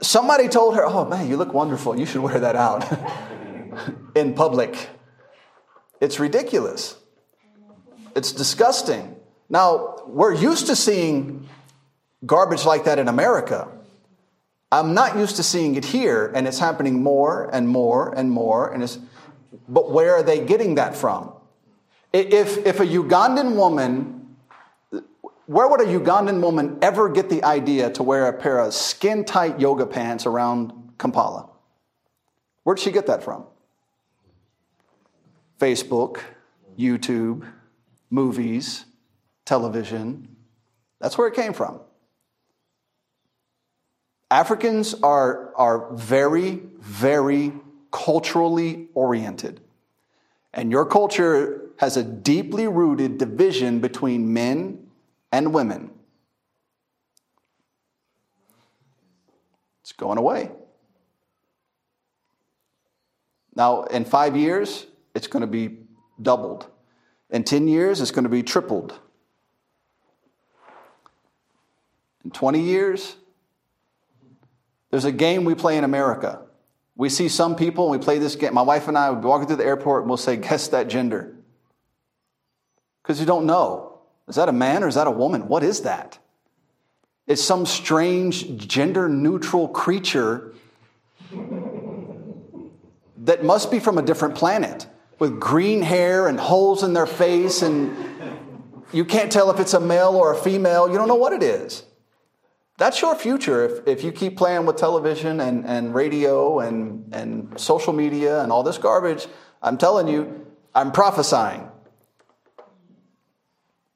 [0.00, 1.98] Somebody told her, Oh man, you look wonderful.
[1.98, 2.86] You should wear that out.
[4.14, 4.88] in public.
[6.00, 6.96] It's ridiculous.
[8.14, 9.16] It's disgusting.
[9.48, 11.48] Now, we're used to seeing
[12.24, 13.68] garbage like that in America.
[14.72, 18.72] I'm not used to seeing it here, and it's happening more and more and more.
[18.72, 18.98] And it's,
[19.68, 21.32] but where are they getting that from?
[22.12, 24.36] If, if a Ugandan woman,
[25.46, 29.24] where would a Ugandan woman ever get the idea to wear a pair of skin
[29.24, 31.48] tight yoga pants around Kampala?
[32.64, 33.46] Where'd she get that from?
[35.58, 36.20] Facebook,
[36.78, 37.46] YouTube,
[38.10, 38.84] movies,
[39.44, 40.36] television.
[41.00, 41.80] That's where it came from.
[44.30, 47.52] Africans are, are very, very
[47.92, 49.60] culturally oriented.
[50.52, 54.88] And your culture has a deeply rooted division between men
[55.30, 55.90] and women.
[59.82, 60.50] It's going away.
[63.54, 64.86] Now, in five years,
[65.16, 65.78] it's going to be
[66.20, 66.66] doubled.
[67.30, 69.00] In 10 years, it's going to be tripled.
[72.22, 73.16] In 20 years,
[74.90, 76.42] there's a game we play in America.
[76.96, 78.52] We see some people and we play this game.
[78.52, 80.88] My wife and I would be walking through the airport and we'll say, Guess that
[80.88, 81.34] gender.
[83.02, 84.00] Because you don't know.
[84.28, 85.48] Is that a man or is that a woman?
[85.48, 86.18] What is that?
[87.26, 90.52] It's some strange gender neutral creature
[93.18, 94.86] that must be from a different planet
[95.18, 97.96] with green hair and holes in their face, and
[98.92, 100.88] you can't tell if it's a male or a female.
[100.88, 101.84] You don't know what it is.
[102.78, 107.58] That's your future if, if you keep playing with television and, and radio and, and
[107.58, 109.26] social media and all this garbage.
[109.62, 111.70] I'm telling you, I'm prophesying.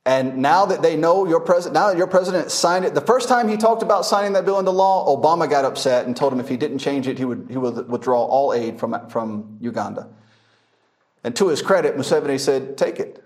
[0.06, 3.28] And now that they know your president, now that your president signed it, the first
[3.28, 6.40] time he talked about signing that bill into law, Obama got upset and told him
[6.40, 10.08] if he didn't change it, he would, he would withdraw all aid from, from Uganda.
[11.22, 13.22] And to his credit, Museveni said, take it.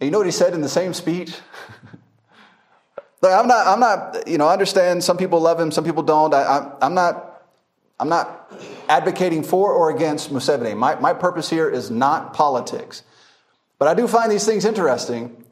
[0.00, 1.34] And you know what he said in the same speech?
[3.22, 6.32] I'm not, I'm not, you know, I understand some people love him, some people don't.
[6.32, 7.42] I, am not,
[7.98, 8.52] I'm not
[8.88, 10.76] advocating for or against Museveni.
[10.76, 13.02] My, my purpose here is not politics.
[13.78, 15.44] But I do find these things interesting.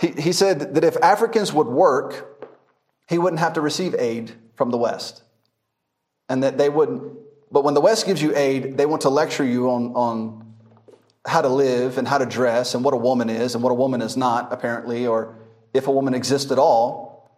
[0.00, 2.46] He, he said that if Africans would work,
[3.08, 5.22] he wouldn't have to receive aid from the West.
[6.28, 7.14] And that they wouldn't,
[7.50, 10.54] but when the West gives you aid, they want to lecture you on, on
[11.26, 13.74] how to live and how to dress and what a woman is and what a
[13.74, 15.36] woman is not, apparently, or
[15.72, 17.30] if a woman exists at all.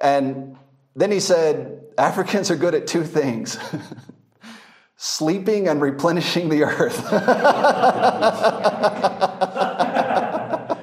[0.00, 0.56] And
[0.94, 3.58] then he said, Africans are good at two things
[4.96, 7.06] sleeping and replenishing the earth.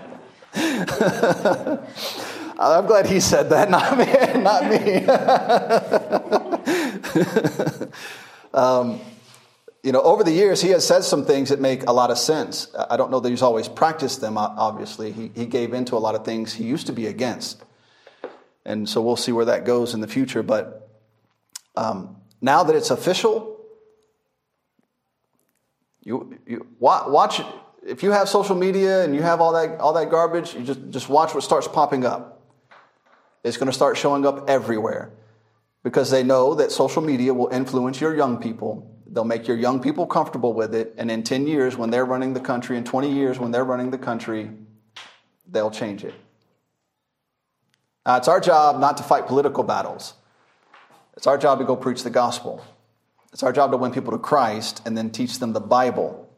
[2.60, 4.06] I'm glad he said that, not me.
[4.42, 5.06] Not me.
[8.54, 9.00] um,
[9.84, 12.18] you know, over the years, he has said some things that make a lot of
[12.18, 12.68] sense.
[12.90, 15.12] I don't know that he's always practiced them, obviously.
[15.12, 17.64] He, he gave into a lot of things he used to be against.
[18.66, 20.44] And so we'll see where that goes in the future.
[20.44, 20.90] But
[21.76, 23.62] um, now that it's official,
[26.04, 27.42] you, you watch
[27.86, 30.80] if you have social media and you have all that all that garbage, you just
[30.90, 32.42] just watch what starts popping up.
[33.44, 35.12] It's going to start showing up everywhere
[35.88, 38.94] because they know that social media will influence your young people.
[39.06, 42.34] They'll make your young people comfortable with it, and in 10 years when they're running
[42.34, 44.52] the country, in 20 years when they're running the country,
[45.50, 46.14] they'll change it.
[48.06, 50.14] Now, it's our job not to fight political battles.
[51.16, 52.62] It's our job to go preach the gospel.
[53.32, 56.30] It's our job to win people to Christ and then teach them the Bible.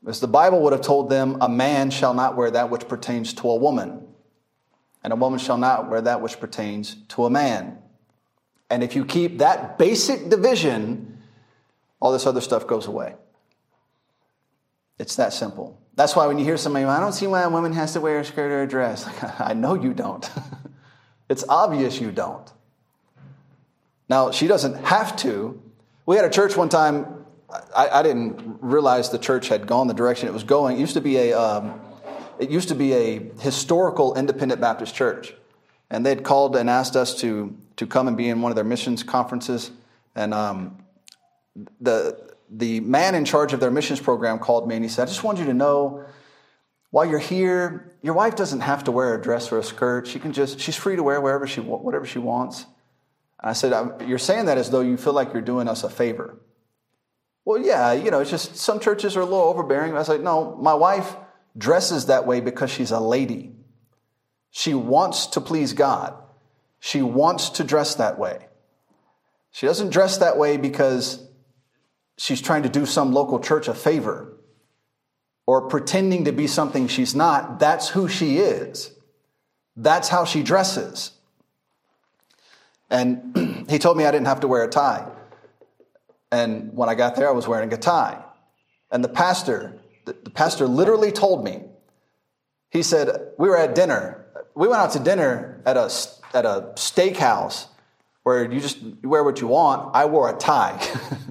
[0.00, 3.34] Because the Bible would have told them, a man shall not wear that which pertains
[3.34, 4.08] to a woman,
[5.02, 7.80] and a woman shall not wear that which pertains to a man.
[8.70, 11.22] And if you keep that basic division,
[12.00, 13.14] all this other stuff goes away.
[14.98, 15.80] It's that simple.
[15.96, 18.20] That's why when you hear somebody, I don't see why a woman has to wear
[18.20, 19.08] a skirt or a dress.
[19.38, 20.28] I know you don't.
[21.28, 22.50] it's obvious you don't.
[24.08, 25.60] Now, she doesn't have to,
[26.06, 27.24] we had a church one time.
[27.74, 30.76] I, I, didn't realize the church had gone the direction it was going.
[30.76, 31.80] It used to be a, um,
[32.38, 35.34] it used to be a historical independent Baptist church,
[35.88, 38.64] and they'd called and asked us to to come and be in one of their
[38.64, 39.70] missions conferences.
[40.14, 40.84] And um,
[41.80, 45.06] the the man in charge of their missions program called me and he said, "I
[45.06, 46.04] just want you to know."
[46.90, 50.06] While you're here, your wife doesn't have to wear a dress or a skirt.
[50.06, 52.66] She can just, she's free to wear wherever she, whatever she wants.
[53.40, 56.38] I said, You're saying that as though you feel like you're doing us a favor.
[57.44, 59.92] Well, yeah, you know, it's just some churches are a little overbearing.
[59.92, 61.16] I was like, No, my wife
[61.58, 63.56] dresses that way because she's a lady.
[64.50, 66.14] She wants to please God,
[66.84, 68.46] she wants to dress that way.
[69.52, 71.26] She doesn't dress that way because
[72.18, 74.36] she's trying to do some local church a favor
[75.46, 77.58] or pretending to be something she's not.
[77.58, 78.92] That's who she is.
[79.74, 81.12] That's how she dresses.
[82.90, 85.10] And he told me I didn't have to wear a tie.
[86.30, 88.22] And when I got there, I was wearing a tie.
[88.90, 91.62] And the pastor, the, pastor literally told me,
[92.68, 94.26] he said, We were at dinner.
[94.54, 95.88] We went out to dinner at a,
[96.34, 97.66] at a steakhouse
[98.24, 99.94] where you just wear what you want.
[99.94, 100.80] I wore a tie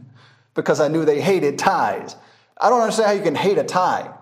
[0.53, 2.15] because I knew they hated ties.
[2.59, 4.13] I don't understand how you can hate a tie.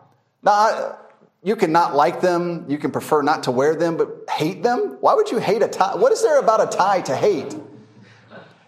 [0.42, 0.96] Now, I,
[1.44, 4.98] you can not like them, you can prefer not to wear them, but hate them?
[5.02, 5.96] Why would you hate a tie?
[5.96, 7.56] What is there about a tie to hate?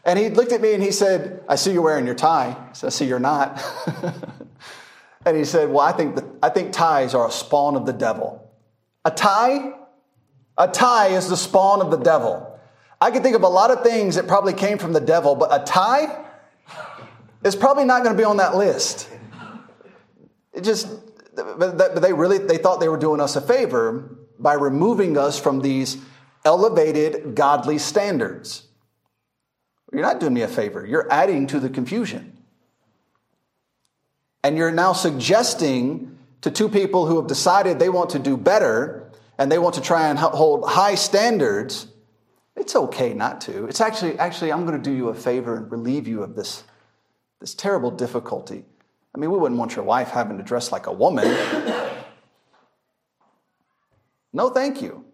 [0.06, 2.58] And he looked at me and he said, I see you're wearing your tie.
[2.58, 3.64] I said, I see you're not.
[5.26, 7.94] and he said, Well, I think, the, I think ties are a spawn of the
[7.94, 8.52] devil.
[9.06, 9.74] A tie?
[10.58, 12.60] A tie is the spawn of the devil.
[13.02, 15.50] I can think of a lot of things that probably came from the devil, but
[15.52, 16.24] a tie
[17.44, 19.10] is probably not going to be on that list.
[20.54, 20.88] It just,
[21.36, 25.62] but they really they thought they were doing us a favor by removing us from
[25.62, 25.98] these
[26.46, 28.68] elevated godly standards.
[29.92, 30.86] You're not doing me a favor.
[30.86, 32.38] You're adding to the confusion.
[34.44, 39.03] And you're now suggesting to two people who have decided they want to do better
[39.38, 41.88] and they want to try and hold high standards,
[42.56, 43.66] it's okay not to.
[43.66, 46.64] It's actually, actually, I'm going to do you a favor and relieve you of this,
[47.40, 48.66] this terrible difficulty
[49.16, 51.26] I mean, we wouldn't want your wife having to dress like a woman.
[54.34, 55.06] no, thank you.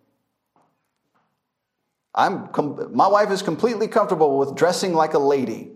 [2.15, 5.72] I'm com- my wife is completely comfortable with dressing like a lady,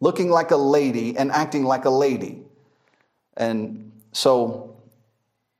[0.00, 2.42] looking like a lady, and acting like a lady.
[3.36, 4.76] And so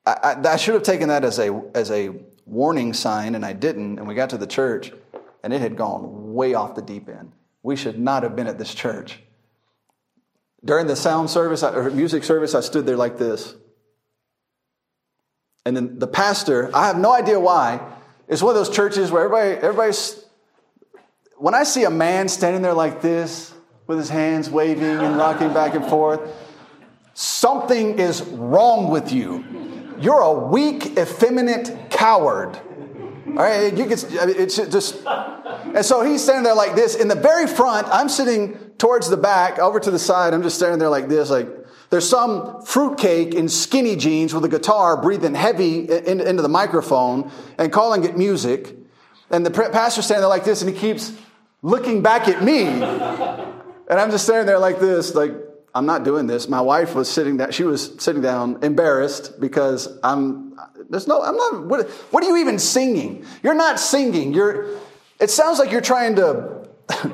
[0.05, 2.15] I, I, I should have taken that as a, as a
[2.49, 3.99] warning sign, and I didn't.
[3.99, 4.93] And we got to the church,
[5.43, 7.33] and it had gone way off the deep end.
[7.63, 9.21] We should not have been at this church.
[10.65, 13.55] During the sound service or music service, I stood there like this.
[15.65, 17.81] And then the pastor, I have no idea why,
[18.27, 20.25] it's one of those churches where everybody, everybody's,
[21.37, 23.53] when I see a man standing there like this,
[23.89, 26.21] with his hands waving and rocking back and forth,
[27.15, 29.78] something is wrong with you.
[30.01, 32.59] You're a weak, effeminate coward.
[33.29, 36.95] All right, you get it's just, and so he's standing there like this.
[36.95, 40.35] In the very front, I'm sitting towards the back, over to the side.
[40.35, 41.49] I'm just standing there like this, like
[41.91, 47.31] there's some fruitcake in skinny jeans with a guitar breathing heavy in, into the microphone
[47.57, 48.77] and calling it music.
[49.31, 51.13] And the pastor's standing there like this, and he keeps
[51.63, 52.65] looking back at me.
[52.65, 55.33] And I'm just standing there like this, like,
[55.79, 56.49] I'm not doing this.
[56.49, 60.59] My wife was sitting down, she was sitting down embarrassed because I'm,
[60.91, 63.25] there's no, I'm not, what, what are you even singing?
[63.45, 64.35] You're not singing.
[64.35, 64.77] You're,
[65.21, 66.69] it sounds like you're trying to,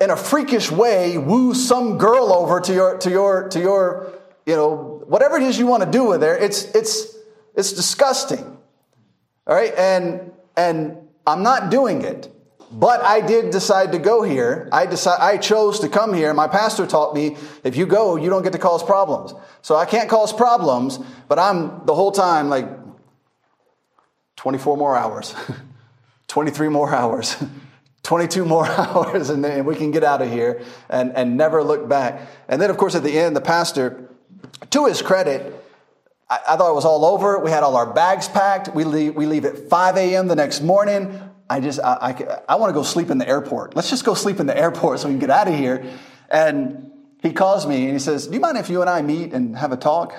[0.00, 4.12] in a freakish way, woo some girl over to your, to your, to your,
[4.46, 6.36] you know, whatever it is you want to do with her.
[6.36, 7.16] It's, it's,
[7.56, 8.44] it's disgusting.
[9.44, 9.74] All right.
[9.76, 12.32] And, and I'm not doing it.
[12.70, 14.68] But I did decide to go here.
[14.72, 16.34] I decide, I chose to come here.
[16.34, 19.34] My pastor taught me if you go, you don't get to cause problems.
[19.62, 20.98] So I can't cause problems,
[21.28, 22.68] but I'm the whole time like
[24.36, 25.34] 24 more hours,
[26.28, 27.36] 23 more hours,
[28.02, 31.88] 22 more hours, and then we can get out of here and, and never look
[31.88, 32.28] back.
[32.48, 34.08] And then, of course, at the end, the pastor,
[34.70, 35.52] to his credit,
[36.28, 37.38] I, thought it was all over.
[37.38, 38.74] We had all our bags packed.
[38.74, 40.26] We leave, we leave at 5 a.m.
[40.26, 41.20] the next morning.
[41.48, 43.76] I just, I, I, I want to go sleep in the airport.
[43.76, 45.86] Let's just go sleep in the airport so we can get out of here.
[46.28, 46.90] And
[47.22, 49.56] he calls me and he says, Do you mind if you and I meet and
[49.56, 50.14] have a talk?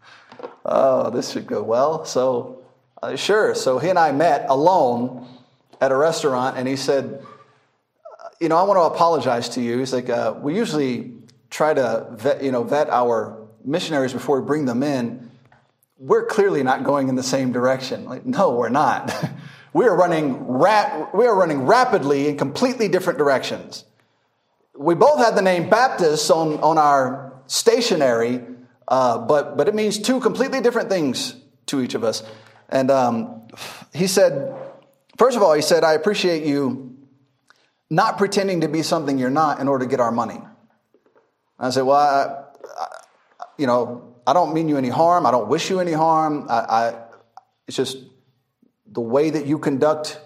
[0.64, 2.04] oh, this should go well.
[2.04, 2.62] So,
[3.02, 3.54] uh, sure.
[3.54, 5.26] So he and I met alone
[5.80, 7.24] at a restaurant and he said,
[8.40, 9.78] You know, I want to apologize to you.
[9.78, 11.12] He's like, uh, We usually
[11.50, 15.30] try to vet, you know, vet our missionaries before we bring them in.
[15.98, 18.04] We're clearly not going in the same direction.
[18.04, 19.12] Like, no, we're not.
[19.76, 23.84] we are running, rap- we are running rapidly in completely different directions.
[24.74, 28.42] We both had the name Baptist on, on our stationery,
[28.88, 32.22] uh, but, but it means two completely different things to each of us.
[32.70, 33.48] And um,
[33.92, 34.56] he said,
[35.18, 36.96] first of all, he said, I appreciate you
[37.90, 40.40] not pretending to be something you're not in order to get our money.
[41.58, 42.86] I said, well, I, I,
[43.58, 45.26] you know, I don't mean you any harm.
[45.26, 46.46] I don't wish you any harm.
[46.48, 46.94] I, I
[47.68, 47.98] it's just
[48.90, 50.20] the way that you conduct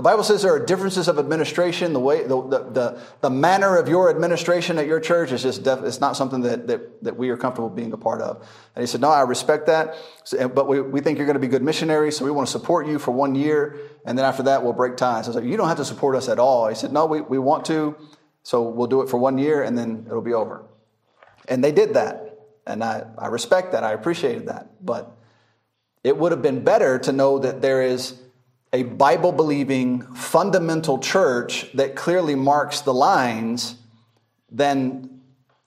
[0.00, 1.92] the bible says there are differences of administration.
[1.92, 5.62] The way the, the, the, the manner of your administration at your church is just
[5.62, 8.36] def, it's not something that, that, that we are comfortable being a part of.
[8.74, 9.96] And he said no i respect that.
[10.54, 12.86] But we, we think you're going to be good missionaries so we want to support
[12.86, 13.76] you for one year
[14.06, 15.26] and then after that we'll break ties.
[15.26, 16.68] I was like you don't have to support us at all.
[16.68, 17.94] He said no we, we want to
[18.42, 20.64] so we'll do it for one year and then it'll be over.
[21.46, 22.38] And they did that.
[22.66, 23.84] And i, I respect that.
[23.84, 24.82] I appreciated that.
[24.82, 25.14] But
[26.02, 28.20] it would have been better to know that there is
[28.72, 33.74] a Bible believing fundamental church that clearly marks the lines
[34.50, 35.20] than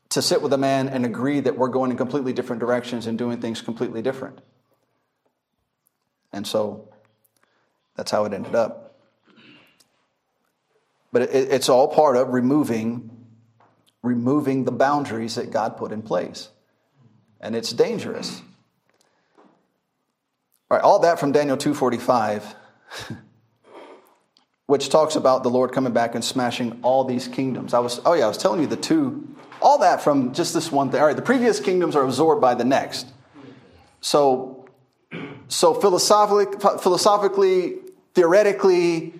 [0.09, 3.17] to sit with a man and agree that we're going in completely different directions and
[3.17, 4.39] doing things completely different.
[6.31, 6.89] And so
[7.95, 8.95] that's how it ended up.
[11.11, 13.09] But it, it's all part of removing
[14.03, 16.49] removing the boundaries that God put in place.
[17.39, 18.41] And it's dangerous.
[20.69, 22.55] All right, all that from Daniel 245,
[24.65, 27.73] which talks about the Lord coming back and smashing all these kingdoms.
[27.73, 30.71] I was, oh yeah, I was telling you the two, all that from just this
[30.71, 30.99] one thing.
[30.99, 33.07] All right, the previous kingdoms are absorbed by the next.
[34.01, 34.67] So,
[35.47, 37.75] so philosophically, philosophically,
[38.13, 39.13] theoretically,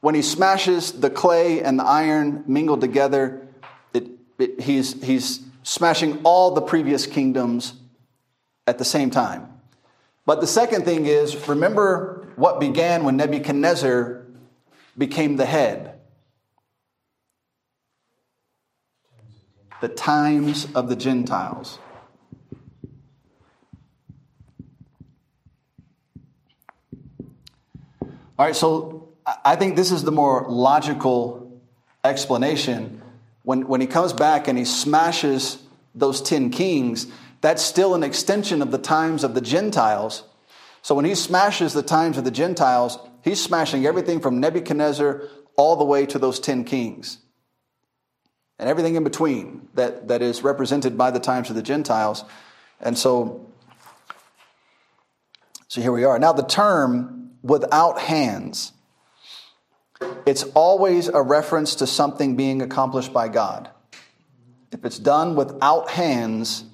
[0.00, 3.46] when he smashes the clay and the iron mingled together,
[3.92, 7.74] it, it, he's, he's smashing all the previous kingdoms
[8.66, 9.53] at the same time.
[10.26, 14.26] But the second thing is remember what began when Nebuchadnezzar
[14.96, 16.00] became the head.
[19.80, 21.78] The times of the Gentiles.
[28.36, 29.10] All right, so
[29.44, 31.60] I think this is the more logical
[32.02, 33.00] explanation.
[33.42, 35.62] When, when he comes back and he smashes
[35.94, 37.06] those 10 kings,
[37.44, 40.24] that's still an extension of the times of the Gentiles.
[40.82, 45.22] So when he smashes the times of the Gentiles, He's smashing everything from Nebuchadnezzar
[45.56, 47.18] all the way to those 10 kings
[48.58, 52.22] and everything in between that, that is represented by the times of the Gentiles.
[52.80, 53.46] And so,
[55.68, 56.18] so here we are.
[56.18, 58.72] Now, the term without hands,
[60.26, 63.70] it's always a reference to something being accomplished by God.
[64.70, 66.64] If it's done without hands,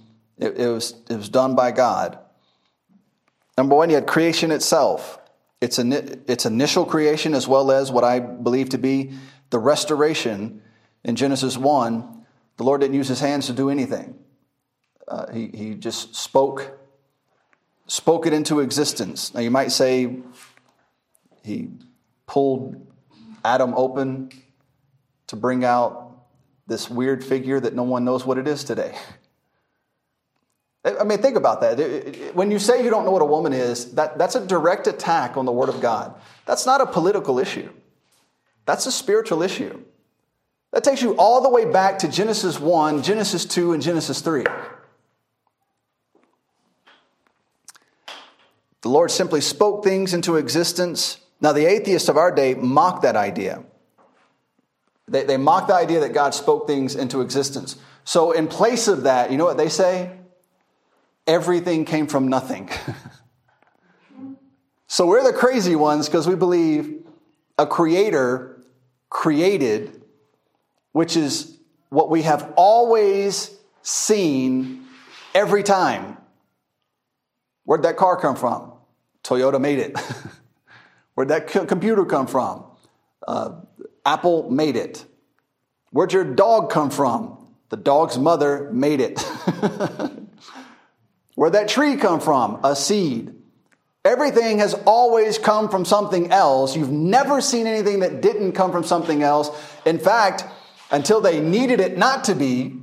[0.41, 2.19] it, it, was, it was done by God.
[3.57, 5.19] Number one, you had creation itself.
[5.61, 5.93] It's, an,
[6.27, 9.13] it's initial creation as well as what I believe to be
[9.51, 10.63] the restoration
[11.05, 12.25] in Genesis 1,
[12.57, 14.17] the Lord didn't use his hands to do anything.
[15.07, 16.79] Uh, he, he just spoke,
[17.87, 19.35] spoke it into existence.
[19.35, 20.19] Now you might say
[21.43, 21.69] he
[22.27, 22.87] pulled
[23.45, 24.31] Adam open
[25.27, 26.07] to bring out
[26.67, 28.97] this weird figure that no one knows what it is today.
[30.85, 32.31] I mean, think about that.
[32.35, 35.37] When you say you don't know what a woman is, that, that's a direct attack
[35.37, 36.15] on the Word of God.
[36.47, 37.71] That's not a political issue,
[38.67, 39.83] that's a spiritual issue.
[40.73, 44.45] That takes you all the way back to Genesis 1, Genesis 2, and Genesis 3.
[48.83, 51.19] The Lord simply spoke things into existence.
[51.41, 53.65] Now, the atheists of our day mock that idea.
[55.09, 57.77] They, they mock the idea that God spoke things into existence.
[58.05, 60.20] So, in place of that, you know what they say?
[61.27, 62.69] Everything came from nothing.
[64.87, 67.03] so, we're the crazy ones because we believe
[67.59, 68.63] a creator
[69.09, 70.01] created
[70.93, 71.59] which is
[71.89, 74.87] what we have always seen
[75.35, 76.17] every time.
[77.65, 78.73] Where'd that car come from?
[79.23, 79.99] Toyota made it.
[81.15, 82.65] Where'd that computer come from?
[83.27, 83.61] Uh,
[84.05, 85.05] Apple made it.
[85.91, 87.37] Where'd your dog come from?
[87.69, 89.25] The dog's mother made it.
[91.41, 92.61] Where'd that tree come from?
[92.63, 93.35] A seed.
[94.05, 96.77] Everything has always come from something else.
[96.77, 99.49] You've never seen anything that didn't come from something else.
[99.87, 100.45] In fact,
[100.91, 102.77] until they needed it not to be,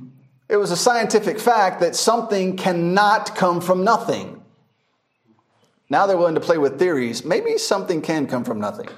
[0.48, 4.42] it was a scientific fact that something cannot come from nothing.
[5.88, 7.24] Now they're willing to play with theories.
[7.24, 8.88] Maybe something can come from nothing.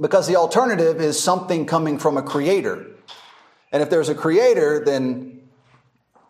[0.00, 2.86] Because the alternative is something coming from a creator.
[3.72, 5.48] And if there's a creator, then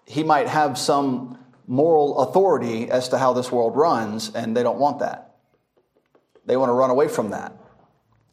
[0.06, 4.78] he might have some moral authority as to how this world runs, and they don't
[4.78, 5.36] want that.
[6.44, 7.56] They want to run away from that.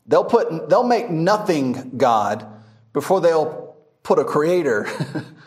[0.07, 2.47] They'll put they'll make nothing God
[2.93, 4.87] before they'll put a creator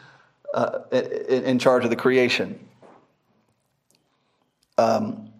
[0.55, 2.61] uh, in, in, charge of the creation.
[4.79, 5.31] Um,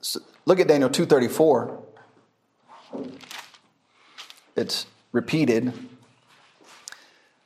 [0.00, 1.82] so look at Daniel 234.
[4.56, 5.72] It's repeated.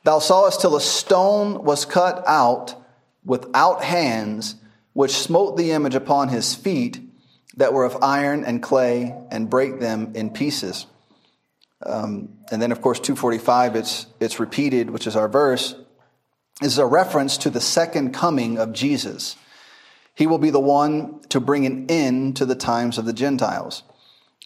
[0.03, 2.80] Thou sawest till a stone was cut out
[3.23, 4.55] without hands,
[4.93, 6.99] which smote the image upon his feet
[7.57, 10.85] that were of iron and clay, and brake them in pieces.
[11.85, 15.75] Um, and then, of course, 245, it's, it's repeated, which is our verse,
[16.61, 19.35] is a reference to the second coming of Jesus.
[20.15, 23.83] He will be the one to bring an end to the times of the Gentiles.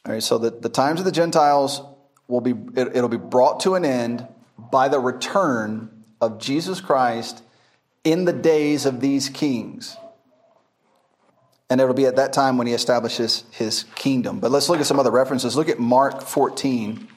[0.06, 1.82] All right, so the, the times of the Gentiles
[2.28, 7.44] will be, it, it'll be brought to an end by the return of Jesus Christ
[8.06, 9.98] in the days of these kings.
[11.70, 14.40] And it'll be at that time when he establishes his kingdom.
[14.40, 15.58] But let's look at some other references.
[15.58, 17.10] Look at Mark 14.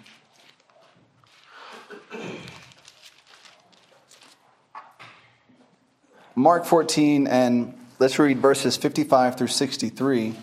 [6.34, 10.34] Mark 14, and let's read verses 55 through 63.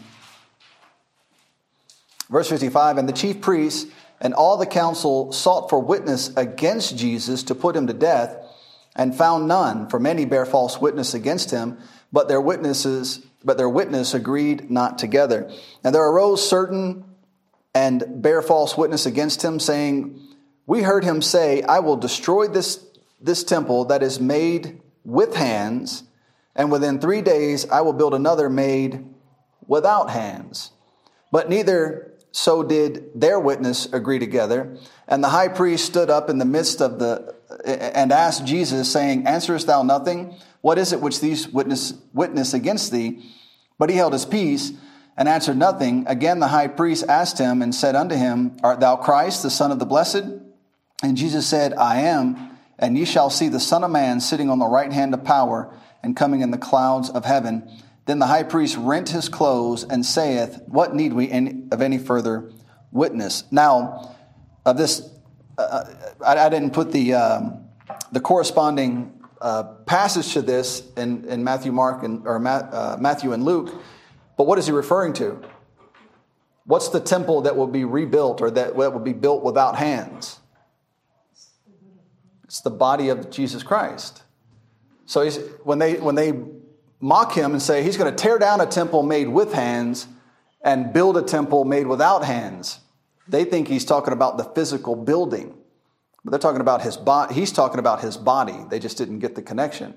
[2.30, 3.90] Verse 55 And the chief priests
[4.20, 8.45] and all the council sought for witness against Jesus to put him to death,
[8.96, 11.78] and found none, for many bear false witness against him,
[12.12, 15.50] but their witnesses but their witness agreed not together.
[15.84, 17.06] And there arose certain
[17.74, 20.20] and bear false witness against him, saying,
[20.66, 22.84] We heard him say, I will destroy this,
[23.22, 26.04] this temple that is made with hands,
[26.56, 29.06] and within three days I will build another made
[29.68, 30.72] without hands.
[31.32, 34.78] But neither so did their witness agree together.
[35.08, 37.36] And the high priest stood up in the midst of the
[37.66, 40.36] and asked Jesus, saying, Answerest thou nothing?
[40.62, 43.24] What is it which these witness, witness against thee?
[43.78, 44.72] But he held his peace
[45.18, 46.06] and answered nothing.
[46.08, 49.72] Again the high priest asked him and said unto him, Art thou Christ, the Son
[49.72, 50.24] of the Blessed?
[51.04, 54.60] And Jesus said, I am and ye shall see the Son of Man sitting on
[54.60, 57.70] the right hand of power and coming in the clouds of heaven.
[58.06, 61.32] Then the high priest rent his clothes and saith, What need we
[61.72, 62.52] of any further
[62.92, 63.44] witness?
[63.50, 64.16] Now,
[64.66, 65.10] of this,
[65.58, 65.86] uh,
[66.26, 67.66] I, I, didn't put the, um,
[68.12, 73.44] the corresponding uh, passage to this in, in Matthew, Mark, and, or uh, Matthew and
[73.44, 73.74] Luke,
[74.38, 75.42] but what is he referring to?
[76.66, 80.40] What's the temple that will be rebuilt or that, that will be built without hands?
[82.46, 84.24] It's the body of Jesus Christ.
[85.06, 85.30] So
[85.64, 86.34] when they, when they
[87.00, 90.08] mock him and say he's going to tear down a temple made with hands
[90.64, 92.80] and build a temple made without hands,
[93.28, 95.56] they think he's talking about the physical building.
[96.24, 97.36] But they're talking about his body.
[97.36, 98.58] He's talking about his body.
[98.70, 99.94] They just didn't get the connection.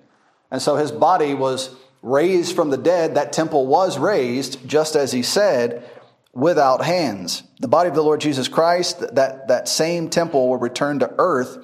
[0.50, 3.14] And so his body was raised from the dead.
[3.14, 5.88] That temple was raised, just as he said,
[6.32, 7.42] without hands.
[7.60, 11.58] The body of the Lord Jesus Christ, that, that same temple will return to earth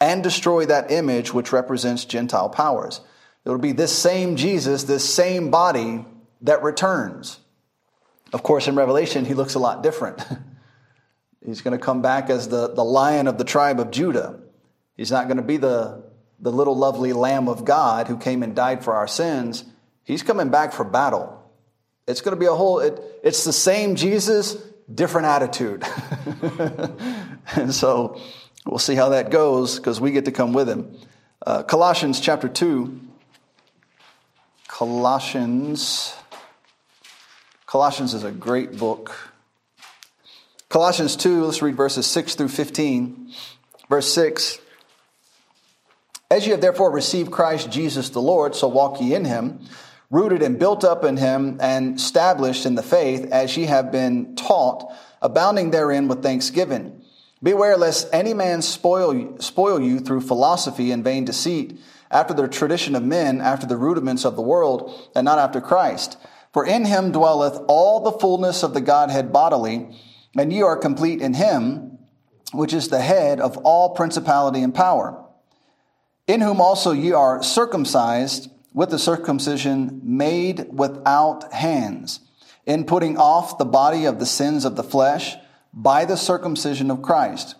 [0.00, 3.00] and destroy that image which represents Gentile powers.
[3.44, 6.04] It will be this same Jesus, this same body
[6.42, 7.38] that returns.
[8.32, 10.22] Of course, in Revelation, he looks a lot different.
[11.44, 14.40] He's going to come back as the, the lion of the tribe of Judah.
[14.96, 16.02] He's not going to be the,
[16.40, 19.64] the little lovely Lamb of God who came and died for our sins.
[20.04, 21.42] He's coming back for battle.
[22.06, 24.54] It's going to be a whole, it, it's the same Jesus,
[24.92, 25.84] different attitude.
[27.56, 28.20] and so
[28.64, 30.96] we'll see how that goes because we get to come with him.
[31.44, 33.00] Uh, Colossians chapter 2.
[34.68, 36.14] Colossians.
[37.66, 39.32] Colossians is a great book.
[40.76, 43.32] Colossians 2, let's read verses 6 through 15.
[43.88, 44.58] Verse 6
[46.30, 49.60] As ye have therefore received Christ Jesus the Lord, so walk ye in him,
[50.10, 54.36] rooted and built up in him, and established in the faith, as ye have been
[54.36, 57.00] taught, abounding therein with thanksgiving.
[57.42, 62.48] Beware lest any man spoil you, spoil you through philosophy and vain deceit, after the
[62.48, 66.18] tradition of men, after the rudiments of the world, and not after Christ.
[66.52, 69.88] For in him dwelleth all the fullness of the Godhead bodily
[70.36, 71.98] and ye are complete in him,
[72.52, 75.22] which is the head of all principality and power,
[76.26, 82.20] in whom also ye are circumcised with the circumcision made without hands,
[82.66, 85.34] in putting off the body of the sins of the flesh
[85.72, 87.54] by the circumcision of Christ,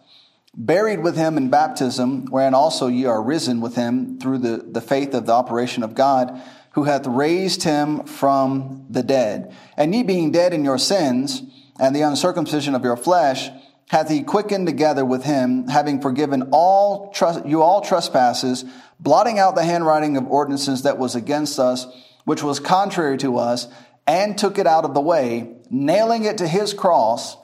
[0.54, 4.80] buried with him in baptism, wherein also ye are risen with him through the, the
[4.80, 6.40] faith of the operation of God,
[6.72, 9.54] who hath raised him from the dead.
[9.76, 11.42] And ye being dead in your sins,
[11.78, 13.50] and the uncircumcision of your flesh
[13.88, 17.14] hath he quickened together with him, having forgiven all
[17.44, 18.64] you all trespasses,
[18.98, 21.86] blotting out the handwriting of ordinances that was against us,
[22.24, 23.68] which was contrary to us,
[24.06, 27.36] and took it out of the way, nailing it to his cross,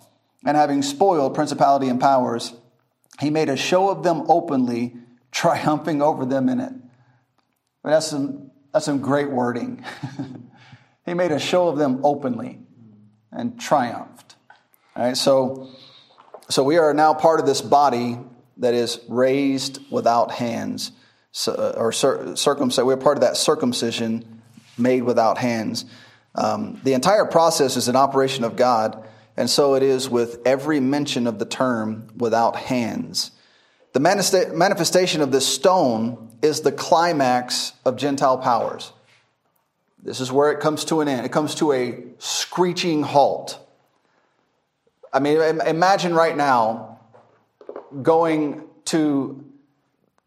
[0.44, 2.52] and having spoiled principality and powers,
[3.20, 4.96] he made a show of them openly,
[5.30, 6.72] triumphing over them in it.
[7.84, 9.84] that's some that's some great wording.
[11.06, 12.58] he made a show of them openly
[13.30, 14.21] and triumphed.
[14.94, 15.70] All right, so,
[16.50, 18.18] so we are now part of this body
[18.58, 20.92] that is raised without hands,
[21.30, 22.86] so, or circumcised.
[22.86, 24.42] We're part of that circumcision
[24.76, 25.86] made without hands.
[26.34, 29.02] Um, the entire process is an operation of God,
[29.34, 33.30] and so it is with every mention of the term without hands.
[33.94, 38.92] The manifestation of this stone is the climax of Gentile powers.
[40.02, 41.24] This is where it comes to an end.
[41.24, 43.58] It comes to a screeching halt.
[45.12, 47.00] I mean, imagine right now
[48.00, 49.44] going to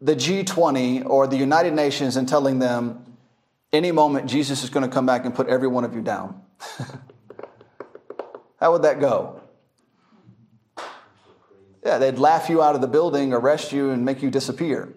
[0.00, 3.02] the G20 or the United Nations and telling them,
[3.72, 6.42] any moment Jesus is going to come back and put every one of you down.
[8.60, 9.40] How would that go?
[11.84, 14.92] Yeah, they'd laugh you out of the building, arrest you, and make you disappear.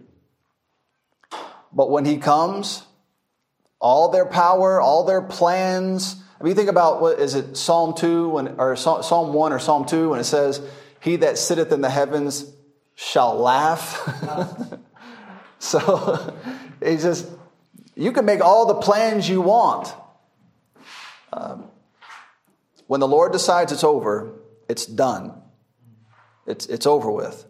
[1.72, 2.84] But when he comes,
[3.80, 6.19] all their power, all their plans.
[6.40, 9.60] I mean, you think about what is it, Psalm 2 when, or Psalm 1 or
[9.60, 10.62] Psalm 2 when it says,
[11.02, 12.50] He that sitteth in the heavens
[12.96, 14.00] shall laugh.
[15.60, 16.34] so
[16.84, 17.28] he just,
[17.96, 19.94] you can make all the plans you want.
[21.34, 21.66] Um,
[22.88, 24.32] when the Lord decides it's over,
[24.70, 25.34] it's done.
[26.48, 27.46] It's, it's over with.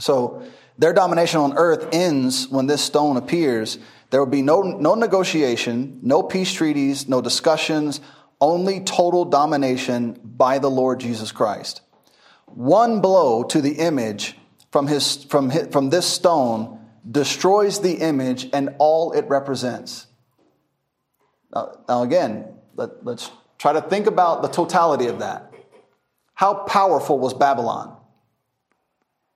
[0.00, 0.42] So
[0.76, 3.78] their domination on earth ends when this stone appears
[4.10, 8.00] there will be no, no negotiation, no peace treaties, no discussions,
[8.40, 11.82] only total domination by the Lord Jesus Christ.
[12.46, 14.36] One blow to the image
[14.70, 20.06] from, his, from, his, from this stone destroys the image and all it represents.
[21.54, 22.46] Now, now again,
[22.76, 25.52] let, let's try to think about the totality of that.
[26.34, 27.96] How powerful was Babylon?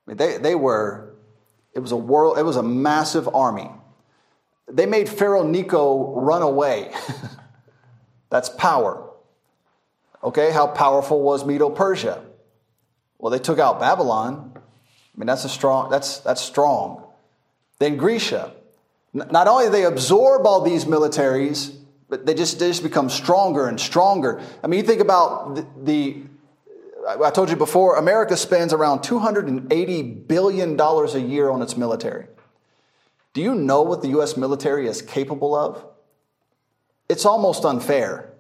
[0.07, 1.15] I mean, they, they were,
[1.75, 3.71] it was a world, it was a massive army.
[4.69, 6.93] They made Pharaoh Necho run away.
[8.31, 9.11] That's power.
[10.25, 12.23] Okay, how powerful was Medo Persia?
[13.19, 14.53] Well, they took out Babylon.
[14.57, 17.05] I mean, that's a strong, that's, that's strong.
[17.79, 18.53] Then Grecia.
[19.13, 21.77] Not only they absorb all these militaries,
[22.09, 24.41] but they just, they just become stronger and stronger.
[24.63, 26.23] I mean, you think about the, the
[27.21, 32.27] I told you before, America spends around $280 billion a year on its military.
[33.33, 34.37] Do you know what the U.S.
[34.37, 35.85] military is capable of?
[37.09, 38.33] It's almost unfair.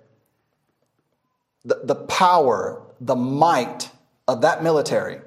[1.64, 3.90] The, the power, the might
[4.26, 5.20] of that military,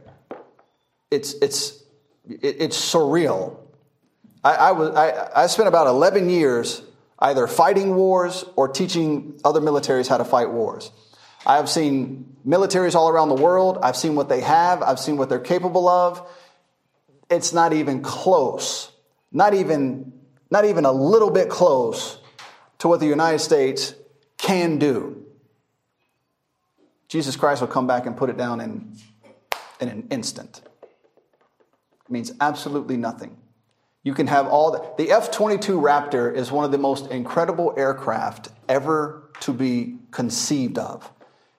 [1.10, 1.84] it's, it's,
[2.28, 3.58] it's surreal.
[4.44, 6.82] I, I, was, I, I spent about 11 years
[7.20, 10.92] either fighting wars or teaching other militaries how to fight wars.
[11.46, 13.78] I have seen militaries all around the world.
[13.82, 14.82] I've seen what they have.
[14.82, 16.28] I've seen what they're capable of.
[17.30, 18.92] It's not even close,
[19.36, 20.14] not even,
[20.50, 22.20] not even a little bit close
[22.78, 23.94] to what the United States
[24.38, 25.26] can do.
[27.10, 28.96] Jesus Christ will come back and put it down in,
[29.82, 30.62] in an instant.
[30.84, 33.36] It means absolutely nothing.
[34.04, 37.74] You can have all the, the F 22 Raptor is one of the most incredible
[37.76, 41.12] aircraft ever to be conceived of.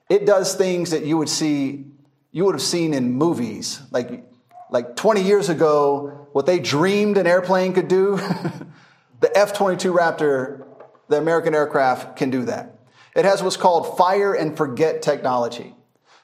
[0.09, 1.85] It does things that you would see,
[2.33, 3.83] you would have seen in movies.
[3.91, 4.25] Like,
[4.71, 8.17] like 20 years ago, what they dreamed an airplane could do,
[9.21, 10.67] the F 22 Raptor,
[11.09, 12.79] the American aircraft, can do that.
[13.15, 15.75] It has what's called fire and forget technology.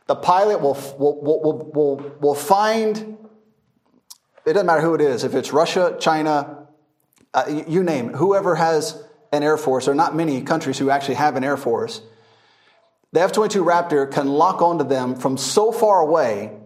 [0.06, 3.16] The pilot will, will, will, will, will find,
[4.44, 6.66] it doesn't matter who it is, if it's Russia, China,
[7.32, 10.90] uh, you name it, whoever has an air force, there are not many countries who
[10.90, 12.02] actually have an air force
[13.12, 16.58] the F 22 Raptor can lock onto them from so far away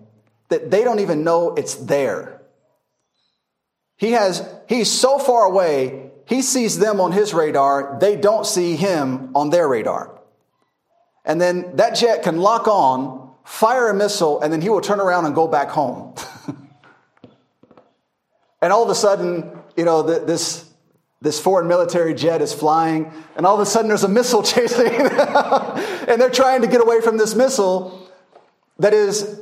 [0.48, 2.40] that they don't even know it's there.
[3.96, 8.76] He has, he's so far away, he sees them on his radar, they don't see
[8.76, 10.20] him on their radar.
[11.24, 15.00] And then that jet can lock on, fire a missile, and then he will turn
[15.00, 16.14] around and go back home.
[18.62, 20.68] and all of a sudden, you know, this,
[21.22, 24.86] this foreign military jet is flying, and all of a sudden there's a missile chasing,
[24.90, 28.08] and they're trying to get away from this missile
[28.78, 29.40] that is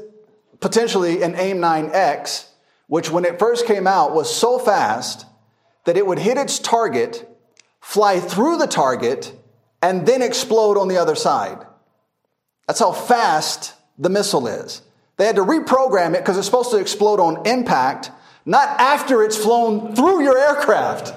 [0.65, 2.47] potentially an AIM 9X,
[2.87, 5.27] which when it first came out was so fast
[5.85, 7.29] that it would hit its target,
[7.83, 9.39] fly through the target,
[9.83, 11.59] and then explode on the other side.
[12.67, 14.81] That's how fast the missile is.
[15.19, 18.11] They had to reprogram it because it's supposed to explode on impact,
[18.47, 21.13] not after it's flown through your aircraft.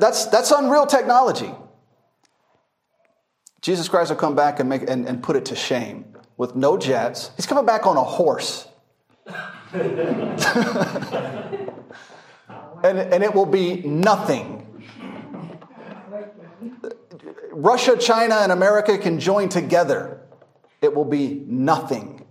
[0.00, 1.52] That's, that's unreal technology.
[3.60, 6.76] Jesus Christ will come back and, make, and, and put it to shame with no
[6.76, 7.30] jets.
[7.36, 8.68] He's coming back on a horse.
[12.84, 14.60] and, and it will be nothing.
[17.52, 20.20] Russia, China, and America can join together.
[20.82, 22.26] It will be nothing.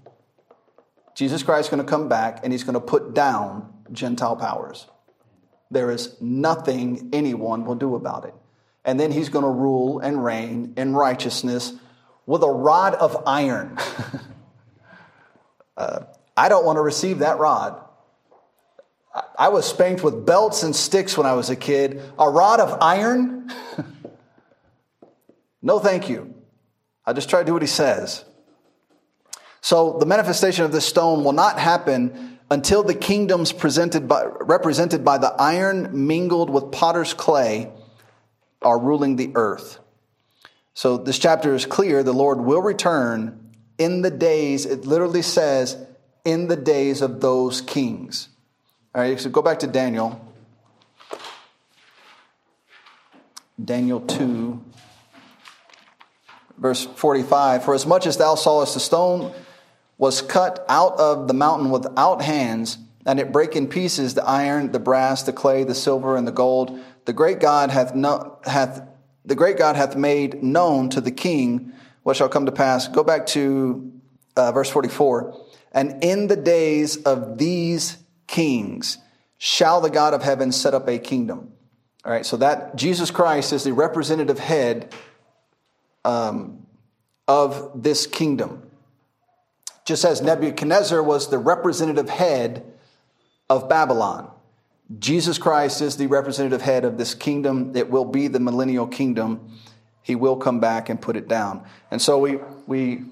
[1.15, 4.87] Jesus Christ is going to come back and he's going to put down Gentile powers.
[5.71, 8.33] There is nothing anyone will do about it.
[8.85, 11.73] And then he's going to rule and reign in righteousness
[12.25, 13.77] with a rod of iron.
[15.77, 16.01] uh,
[16.35, 17.79] I don't want to receive that rod.
[19.37, 22.01] I was spanked with belts and sticks when I was a kid.
[22.17, 23.51] A rod of iron?
[25.61, 26.33] no, thank you.
[27.05, 28.25] I just try to do what he says.
[29.61, 35.05] So the manifestation of this stone will not happen until the kingdoms presented by, represented
[35.05, 37.71] by the iron mingled with potter's clay
[38.61, 39.79] are ruling the earth.
[40.73, 42.03] So this chapter is clear.
[42.03, 45.77] The Lord will return in the days, it literally says,
[46.25, 48.29] in the days of those kings.
[48.95, 50.19] All right, so go back to Daniel.
[53.63, 54.63] Daniel 2,
[56.57, 57.63] verse 45.
[57.63, 59.33] For as much as thou sawest the stone
[59.97, 64.71] was cut out of the mountain without hands, and it brake in pieces the iron,
[64.71, 66.79] the brass, the clay, the silver, and the gold.
[67.05, 68.81] The great God hath, no, hath
[69.25, 72.87] the great God hath made known to the king what shall come to pass.
[72.87, 73.91] Go back to
[74.35, 75.39] uh, verse 44.
[75.71, 77.97] And in the days of these
[78.27, 78.97] kings
[79.37, 81.53] shall the God of heaven set up a kingdom.
[82.05, 84.93] All right, so that Jesus Christ is the representative head
[86.03, 86.65] um,
[87.27, 88.69] of this kingdom
[89.85, 92.63] just as Nebuchadnezzar was the representative head
[93.49, 94.31] of Babylon.
[94.99, 97.75] Jesus Christ is the representative head of this kingdom.
[97.75, 99.57] It will be the millennial kingdom.
[100.01, 101.65] He will come back and put it down.
[101.89, 103.03] And so we, we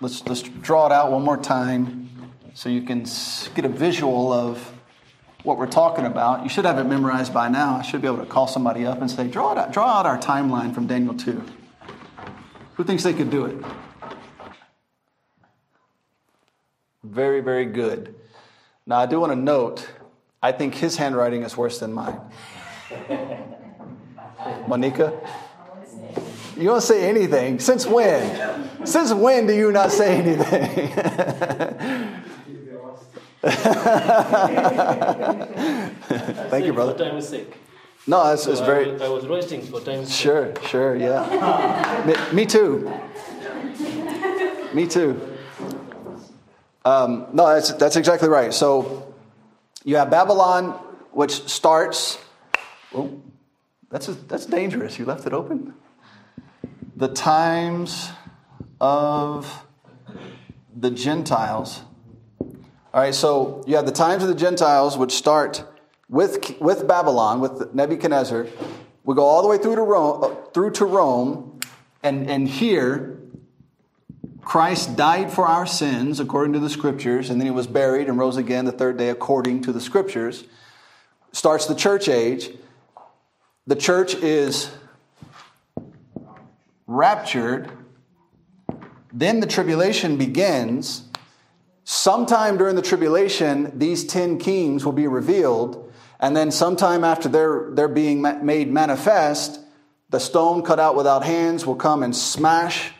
[0.00, 3.06] let's, let's draw it out one more time so you can
[3.54, 4.72] get a visual of
[5.44, 6.42] what we're talking about.
[6.42, 7.76] You should have it memorized by now.
[7.76, 10.06] I should be able to call somebody up and say, draw, it out, draw out
[10.06, 11.42] our timeline from Daniel 2.
[12.74, 13.56] Who thinks they could do it?
[17.02, 18.14] Very, very good.
[18.86, 19.88] Now, I do want to note,
[20.42, 22.18] I think his handwriting is worse than mine.
[24.66, 25.12] Monica?
[26.56, 27.58] You don't say anything.
[27.60, 28.86] Since when?
[28.86, 30.88] Since when do you not say anything?
[36.50, 36.92] Thank you, brother.
[36.92, 37.54] For time's sake.
[38.06, 38.92] No, it's, So it's I very.
[38.92, 40.06] was- I was resting for time.
[40.06, 42.04] Sure, sure, yeah.
[42.06, 42.90] me, me too.
[44.74, 45.20] Me too.
[46.84, 48.54] Um, no, that's, that's exactly right.
[48.54, 49.09] So
[49.84, 50.72] you have Babylon,
[51.12, 52.18] which starts.
[52.94, 53.20] Oh,
[53.90, 54.98] that's, that's dangerous.
[54.98, 55.74] You left it open?
[56.96, 58.10] The times
[58.80, 59.66] of
[60.76, 61.82] the Gentiles.
[62.92, 65.64] All right, so you have the times of the Gentiles, which start
[66.08, 68.46] with, with Babylon, with Nebuchadnezzar.
[69.04, 71.60] We go all the way through to Rome, uh, through to Rome
[72.02, 73.19] and, and here,
[74.42, 78.18] Christ died for our sins according to the scriptures, and then he was buried and
[78.18, 80.44] rose again the third day according to the scriptures.
[81.32, 82.50] Starts the church age.
[83.66, 84.70] The church is
[86.86, 87.70] raptured.
[89.12, 91.04] Then the tribulation begins.
[91.84, 95.92] Sometime during the tribulation, these 10 kings will be revealed.
[96.18, 99.60] And then sometime after they're, they're being made manifest,
[100.10, 102.92] the stone cut out without hands will come and smash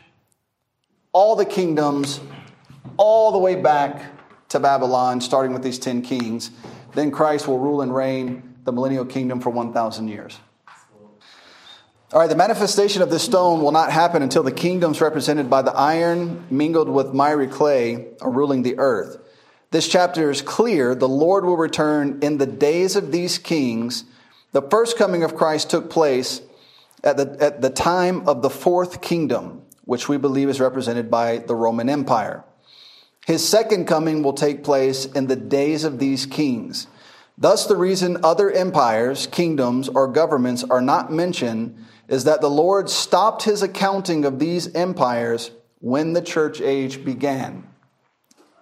[1.13, 2.19] all the kingdoms
[2.97, 4.03] all the way back
[4.49, 6.51] to Babylon, starting with these 10 kings.
[6.93, 10.39] Then Christ will rule and reign the millennial kingdom for 1,000 years.
[12.13, 15.61] All right, the manifestation of this stone will not happen until the kingdoms represented by
[15.61, 19.17] the iron mingled with miry clay are ruling the earth.
[19.71, 20.93] This chapter is clear.
[20.93, 24.03] The Lord will return in the days of these kings.
[24.51, 26.41] The first coming of Christ took place
[27.01, 31.37] at the, at the time of the fourth kingdom, which we believe is represented by
[31.39, 32.43] the Roman Empire.
[33.25, 36.87] His second coming will take place in the days of these kings.
[37.37, 41.77] Thus, the reason other empires, kingdoms, or governments are not mentioned
[42.07, 47.67] is that the Lord stopped his accounting of these empires when the church age began.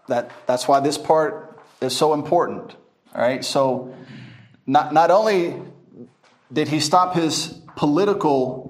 [0.07, 2.75] That, that's why this part is so important.
[3.13, 3.93] All right, so
[4.65, 5.61] not, not only
[6.53, 8.68] did he stop his political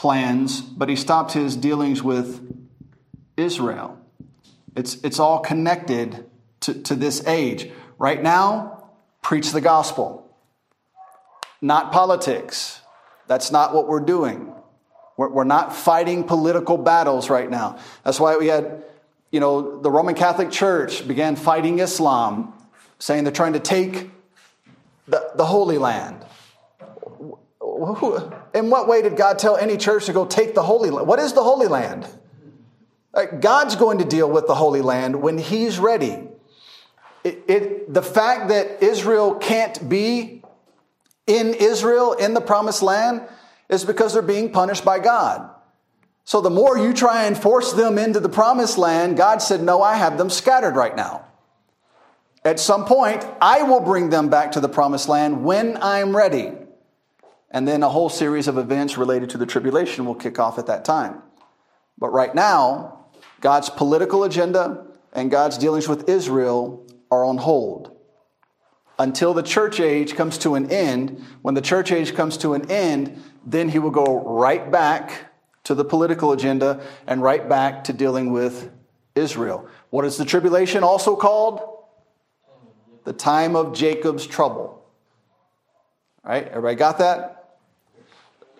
[0.00, 2.40] plans, but he stopped his dealings with
[3.36, 3.98] Israel.
[4.74, 6.24] It's, it's all connected
[6.60, 7.70] to, to this age.
[7.98, 8.88] Right now,
[9.20, 10.34] preach the gospel,
[11.60, 12.80] not politics.
[13.26, 14.54] That's not what we're doing.
[15.18, 17.78] We're, we're not fighting political battles right now.
[18.02, 18.82] That's why we had,
[19.30, 22.54] you know, the Roman Catholic Church began fighting Islam,
[22.98, 24.10] saying they're trying to take
[25.06, 26.24] the, the Holy Land.
[28.54, 31.06] In what way did God tell any church to go take the Holy Land?
[31.06, 32.06] What is the Holy Land?
[33.40, 36.28] God's going to deal with the Holy Land when He's ready.
[37.24, 40.42] It, it, the fact that Israel can't be
[41.26, 43.22] in Israel, in the promised land,
[43.68, 45.48] is because they're being punished by God.
[46.24, 49.82] So the more you try and force them into the promised land, God said, No,
[49.82, 51.24] I have them scattered right now.
[52.44, 56.52] At some point, I will bring them back to the promised land when I'm ready.
[57.50, 60.66] And then a whole series of events related to the tribulation will kick off at
[60.66, 61.22] that time.
[61.98, 63.06] But right now,
[63.40, 67.96] God's political agenda and God's dealings with Israel are on hold
[68.98, 71.24] until the church age comes to an end.
[71.42, 75.30] When the church age comes to an end, then he will go right back
[75.64, 78.70] to the political agenda and right back to dealing with
[79.14, 79.66] Israel.
[79.88, 81.60] What is the tribulation also called?
[83.04, 84.84] The time of Jacob's trouble.
[86.22, 87.39] All right, everybody got that?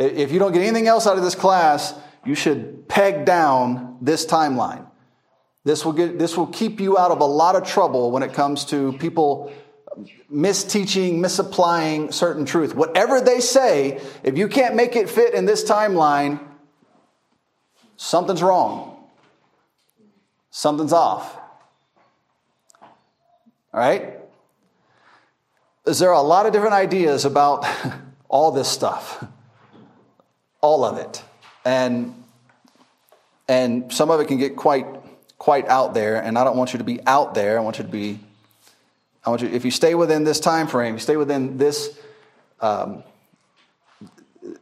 [0.01, 1.93] If you don't get anything else out of this class,
[2.25, 4.87] you should peg down this timeline.
[5.65, 8.33] This will, get, this will keep you out of a lot of trouble when it
[8.33, 9.53] comes to people
[10.33, 12.75] misteaching, misapplying certain truth.
[12.75, 16.41] Whatever they say, if you can't make it fit in this timeline,
[17.99, 19.05] something's wrong.
[20.51, 21.37] Something's off.
[23.75, 24.19] All right?
[25.85, 27.67] Is there a lot of different ideas about
[28.31, 29.23] all this stuff?
[30.61, 31.23] All of it.
[31.65, 32.15] And
[33.49, 34.87] and some of it can get quite
[35.39, 37.59] quite out there and I don't want you to be out there.
[37.59, 38.21] I want you to be
[39.25, 41.99] I want you, if you stay within this time frame, you stay within this,
[42.61, 43.03] um,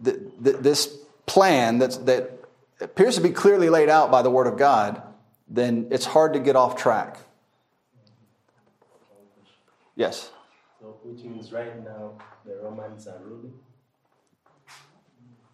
[0.02, 2.44] th- th- this plan that's, that
[2.80, 5.00] appears to be clearly laid out by the Word of God,
[5.48, 7.18] then it's hard to get off track.
[9.94, 10.30] Yes.
[10.80, 12.12] So, which means right now
[12.44, 13.54] the Romans are ruling.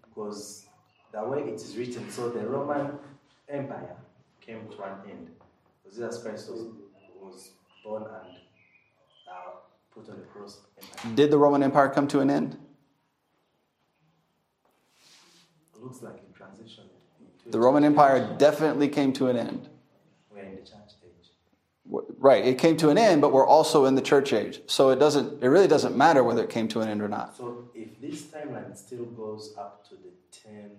[0.03, 0.67] Because
[1.13, 2.99] the way it is written, so the Roman
[3.49, 3.97] Empire
[4.41, 5.31] came to an end.
[5.83, 6.67] Because Jesus Christ was,
[7.21, 7.51] was
[7.85, 8.37] born and
[9.31, 9.51] uh,
[9.95, 10.59] put on the cross.
[11.05, 12.57] And Did the Roman Empire come to an end?
[15.75, 16.85] it looks like a transition.
[17.47, 19.69] The Roman Empire definitely came to an end.
[20.31, 21.31] We're in the church age.
[21.78, 24.61] W- Right, it came to an end, but we're also in the church age.
[24.67, 27.37] So it doesn't it really doesn't matter whether it came to an end or not.
[27.37, 30.71] So if this timeline still goes up to the 10,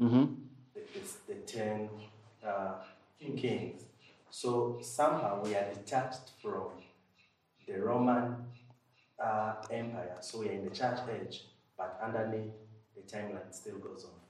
[0.00, 0.36] Mhm.
[0.74, 1.88] the, the, the 10
[2.46, 2.74] uh,
[3.36, 3.84] kings,
[4.30, 6.64] so somehow we are detached from
[7.66, 8.36] the Roman
[9.18, 10.16] uh, Empire.
[10.20, 11.46] So we are in the church age,
[11.78, 12.52] but underneath
[12.94, 14.21] the timeline still goes on.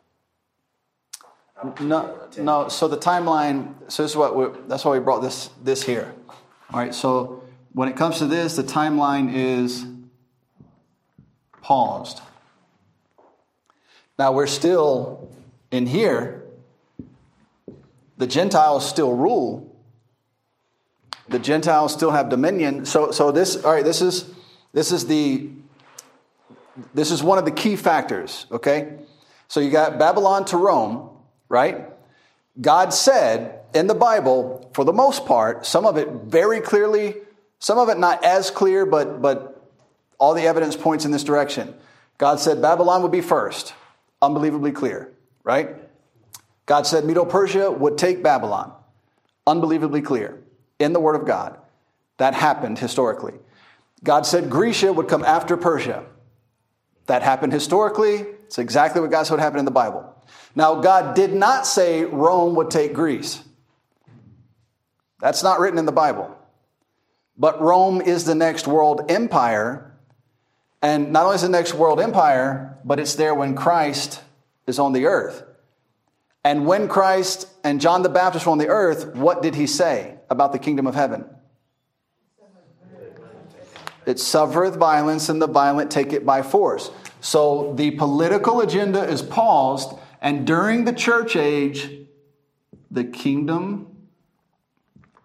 [1.80, 2.68] No, no.
[2.68, 3.74] So the timeline.
[3.88, 6.12] So this is what that's why we brought this this here.
[6.72, 6.94] All right.
[6.94, 7.42] So
[7.72, 9.86] when it comes to this, the timeline is
[11.60, 12.20] paused.
[14.18, 15.30] Now we're still
[15.70, 16.42] in here.
[18.18, 19.68] The Gentiles still rule.
[21.28, 22.84] The Gentiles still have dominion.
[22.84, 23.84] So so this all right.
[23.84, 24.32] This is
[24.72, 25.50] this is the
[26.94, 28.46] this is one of the key factors.
[28.50, 28.98] Okay.
[29.48, 31.10] So you got Babylon to Rome
[31.52, 31.86] right?
[32.58, 37.16] God said in the Bible, for the most part, some of it very clearly,
[37.58, 39.62] some of it not as clear, but, but
[40.18, 41.74] all the evidence points in this direction.
[42.16, 43.74] God said Babylon would be first,
[44.22, 45.12] unbelievably clear,
[45.44, 45.76] right?
[46.64, 48.72] God said Medo Persia would take Babylon,
[49.46, 50.42] unbelievably clear
[50.78, 51.58] in the Word of God.
[52.16, 53.34] That happened historically.
[54.02, 56.06] God said Grecia would come after Persia.
[57.06, 58.20] That happened historically.
[58.46, 60.11] It's exactly what God said would happen in the Bible.
[60.54, 63.42] Now, God did not say Rome would take Greece.
[65.20, 66.36] That's not written in the Bible.
[67.38, 69.94] But Rome is the next world empire.
[70.82, 74.20] And not only is the next world empire, but it's there when Christ
[74.66, 75.44] is on the earth.
[76.44, 80.16] And when Christ and John the Baptist were on the earth, what did he say
[80.28, 81.24] about the kingdom of heaven?
[84.04, 86.90] It suffereth violence, and the violent take it by force.
[87.20, 91.90] So the political agenda is paused, and during the church age,
[92.90, 94.08] the kingdom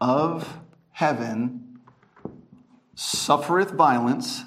[0.02, 0.60] of
[0.92, 1.80] heaven
[2.96, 4.44] suffereth violence,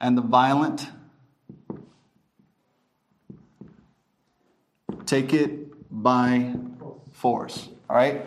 [0.00, 0.88] and the violent
[5.06, 6.54] take it by
[7.12, 7.68] force.
[7.88, 8.26] All right?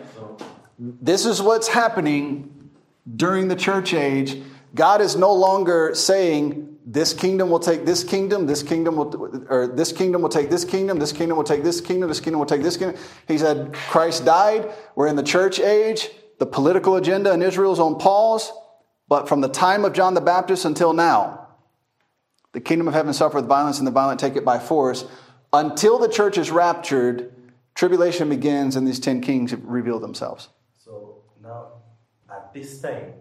[0.78, 2.70] This is what's happening
[3.16, 4.40] during the church age.
[4.74, 9.66] God is no longer saying, this kingdom will take this kingdom, this kingdom will, or
[9.66, 12.46] this kingdom will take this kingdom, this kingdom will take this kingdom, this kingdom will
[12.46, 12.98] take this kingdom.
[13.26, 14.72] He said, Christ died.
[14.96, 16.08] We're in the church age.
[16.38, 18.50] The political agenda in Israel is on pause.
[19.06, 21.48] But from the time of John the Baptist until now,
[22.52, 25.04] the kingdom of heaven suffereth violence, and the violent take it by force.
[25.52, 27.34] Until the church is raptured,
[27.74, 30.48] tribulation begins, and these ten kings reveal themselves.
[30.78, 31.66] So now,
[32.30, 33.12] at this time,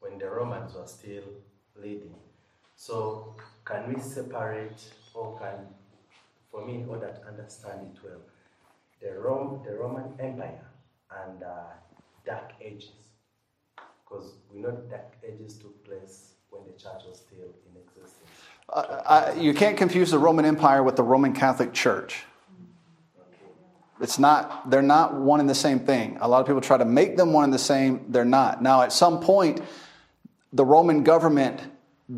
[0.00, 1.22] when the Romans were still
[1.76, 2.16] leading,
[2.84, 4.78] so can we separate,
[5.14, 5.68] or can,
[6.50, 8.20] for me, in order to understand it well,
[9.00, 10.66] the, Rome, the Roman Empire
[11.24, 11.72] and uh,
[12.26, 12.90] Dark Ages?
[14.04, 18.30] Because we know Dark Ages took place when the church was still in existence.
[18.68, 22.24] Uh, I, you can't confuse the Roman Empire with the Roman Catholic Church.
[23.98, 26.18] It's not, they're not one and the same thing.
[26.20, 28.04] A lot of people try to make them one and the same.
[28.08, 28.62] They're not.
[28.62, 29.62] Now, at some point,
[30.52, 31.62] the Roman government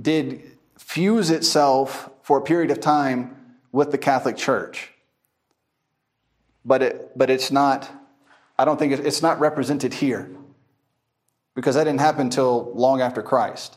[0.03, 0.56] did
[0.87, 3.37] fuse itself for a period of time
[3.73, 4.93] with the Catholic Church.
[6.65, 7.91] But, it, but it's not,
[8.57, 10.31] I don't think it's not represented here
[11.57, 13.77] because that didn't happen until long after Christ.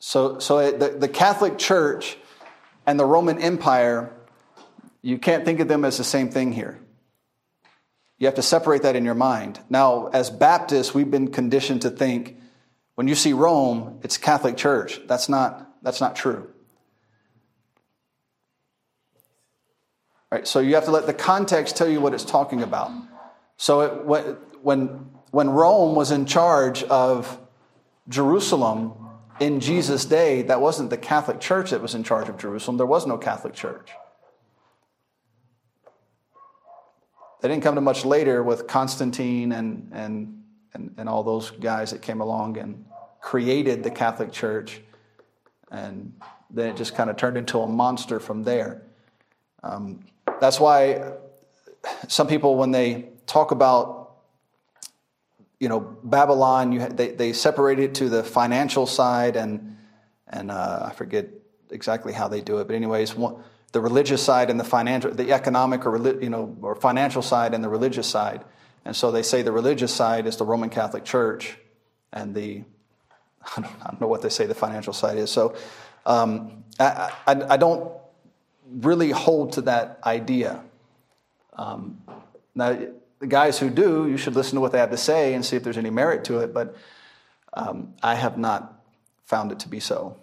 [0.00, 2.18] So, so it, the, the Catholic Church
[2.84, 4.12] and the Roman Empire,
[5.02, 6.80] you can't think of them as the same thing here.
[8.18, 9.60] You have to separate that in your mind.
[9.70, 12.38] Now, as Baptists, we've been conditioned to think
[13.02, 15.00] when you see Rome, it's Catholic Church.
[15.08, 16.48] That's not, that's not true.
[20.30, 22.92] All right, so you have to let the context tell you what it's talking about.
[23.56, 24.06] So it,
[24.62, 27.40] when, when Rome was in charge of
[28.08, 28.92] Jerusalem
[29.40, 32.76] in Jesus' day, that wasn't the Catholic Church that was in charge of Jerusalem.
[32.76, 33.90] There was no Catholic Church.
[37.40, 41.90] They didn't come to much later with Constantine and, and, and, and all those guys
[41.90, 42.84] that came along and
[43.22, 44.82] created the Catholic Church.
[45.70, 46.12] And
[46.50, 48.82] then it just kind of turned into a monster from there.
[49.62, 50.04] Um,
[50.40, 51.12] that's why
[52.08, 54.16] some people, when they talk about,
[55.58, 59.78] you know, Babylon, you, they, they separate it to the financial side, and,
[60.26, 61.28] and uh, I forget
[61.70, 62.66] exactly how they do it.
[62.66, 63.36] But, anyways, one,
[63.70, 67.64] the religious side and the financial, the economic or you know or financial side and
[67.64, 68.44] the religious side.
[68.84, 71.56] And so they say the religious side is the Roman Catholic Church,
[72.12, 72.64] and the
[73.44, 75.30] I don't, I don't know what they say the financial side is.
[75.30, 75.56] So
[76.06, 77.92] um, I, I, I, don't
[78.70, 80.62] really hold to that idea.
[81.54, 82.02] Um,
[82.54, 82.78] now,
[83.18, 85.56] the guys who do, you should listen to what they have to say and see
[85.56, 86.52] if there's any merit to it.
[86.52, 86.76] But
[87.54, 88.82] um, I have not
[89.24, 90.16] found it to be so.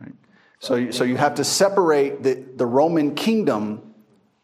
[0.00, 0.12] Right?
[0.58, 3.94] So, so you have to separate the, the Roman kingdom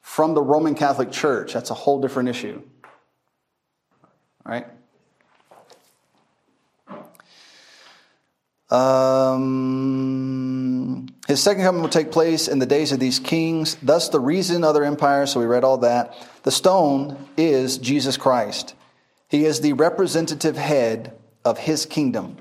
[0.01, 1.55] from the Roman Catholic Church.
[1.55, 2.63] That's a whole different issue.
[4.45, 4.67] Right?
[8.73, 9.83] Um,
[11.29, 13.77] his second coming will take place in the days of these kings.
[13.83, 16.15] Thus, the reason other empires, so we read all that.
[16.45, 18.75] The stone is Jesus Christ.
[19.29, 21.13] He is the representative head
[21.45, 22.39] of his kingdom.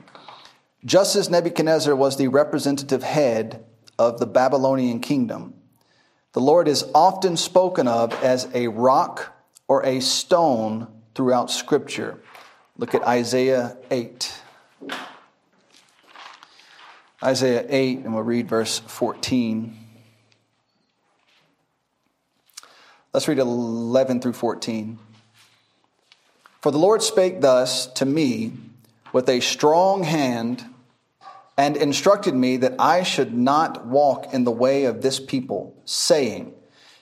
[0.86, 3.66] Just as Nebuchadnezzar was the representative head
[4.00, 5.54] of the Babylonian kingdom,
[6.32, 9.34] the Lord is often spoken of as a rock
[9.68, 12.20] or a stone throughout Scripture.
[12.78, 14.42] Look at Isaiah 8.
[17.24, 19.78] Isaiah 8, and we'll read verse 14.
[23.14, 24.98] Let's read 11 through 14.
[26.62, 28.54] For the Lord spake thus to me
[29.14, 30.66] with a strong hand
[31.58, 36.56] and instructed me that I should not walk in the way of this people, saying,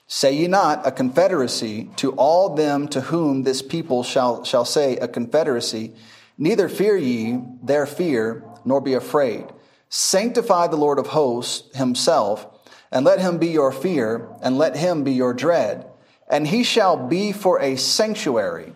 [0.05, 4.97] Say ye not a confederacy to all them to whom this people shall, shall say
[4.97, 5.93] a confederacy,
[6.37, 9.45] neither fear ye their fear, nor be afraid.
[9.89, 12.47] Sanctify the Lord of hosts himself,
[12.91, 15.85] and let him be your fear, and let him be your dread.
[16.27, 18.73] And he shall be for a sanctuary,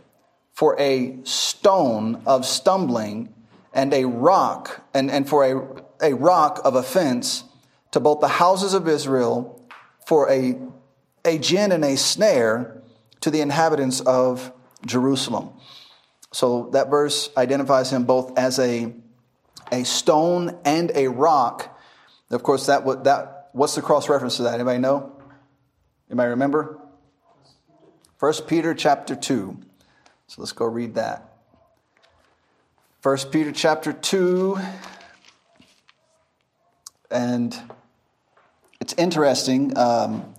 [0.54, 3.34] for a stone of stumbling,
[3.74, 5.44] and a rock, and, and for
[6.02, 7.44] a, a rock of offense
[7.92, 9.68] to both the houses of Israel,
[10.06, 10.58] for a
[11.26, 12.82] a gin and a snare
[13.22, 14.52] to the inhabitants of
[14.86, 15.52] Jerusalem.
[16.32, 18.94] So that verse identifies him both as a,
[19.72, 21.80] a stone and a rock.
[22.30, 24.56] Of course, that, that what's the cross reference to that?
[24.56, 25.12] Anybody know?
[26.10, 26.80] Anybody remember?
[28.18, 29.58] First Peter chapter 2.
[30.28, 31.34] So let's go read that.
[33.02, 34.58] First Peter chapter 2.
[37.12, 37.56] And
[38.80, 39.78] it's interesting.
[39.78, 40.34] Um,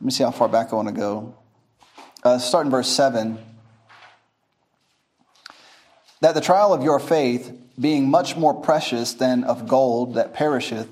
[0.00, 1.34] let me see how far back I want to go.
[2.22, 3.38] Uh, start in verse 7.
[6.20, 10.88] That the trial of your faith, being much more precious than of gold that perisheth,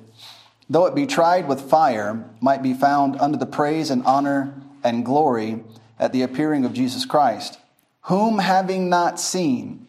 [0.68, 5.05] though it be tried with fire, might be found unto the praise and honor and
[5.05, 5.62] glory
[5.99, 7.59] at the appearing of Jesus Christ,
[8.03, 9.87] whom having not seen,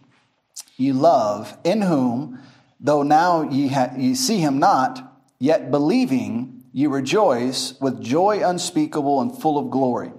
[0.77, 2.39] ye love, in whom,
[2.79, 9.21] though now ye, ha- ye see him not, yet believing, ye rejoice with joy unspeakable
[9.21, 10.11] and full of glory,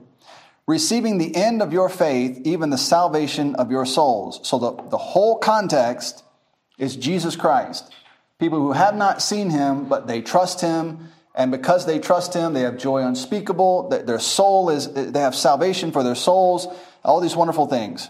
[0.66, 4.41] receiving the end of your faith, even the salvation of your souls.
[4.43, 6.24] So the, the whole context
[6.79, 7.93] is Jesus Christ.
[8.39, 11.09] People who have not seen him, but they trust him.
[11.35, 13.89] And because they trust him, they have joy unspeakable.
[13.89, 16.66] Their soul is, they have salvation for their souls,
[17.05, 18.09] all these wonderful things.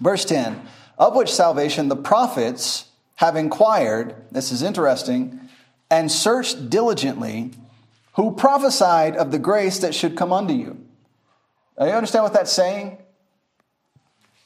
[0.00, 0.60] Verse 10
[0.98, 5.40] Of which salvation the prophets have inquired, this is interesting,
[5.90, 7.52] and searched diligently,
[8.14, 10.78] who prophesied of the grace that should come unto you.
[11.78, 12.98] Now, you understand what that's saying?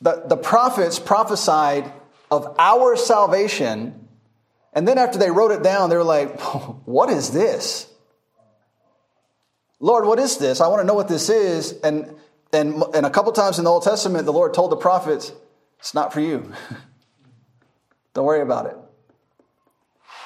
[0.00, 1.92] The, the prophets prophesied
[2.30, 4.08] of our salvation,
[4.72, 6.40] and then after they wrote it down, they were like,
[6.84, 7.86] What is this?
[9.80, 10.60] Lord, what is this?
[10.60, 11.72] I want to know what this is.
[11.82, 12.14] And,
[12.52, 15.32] and, and a couple times in the Old Testament, the Lord told the prophets,
[15.78, 16.52] It's not for you.
[18.14, 18.76] Don't worry about it.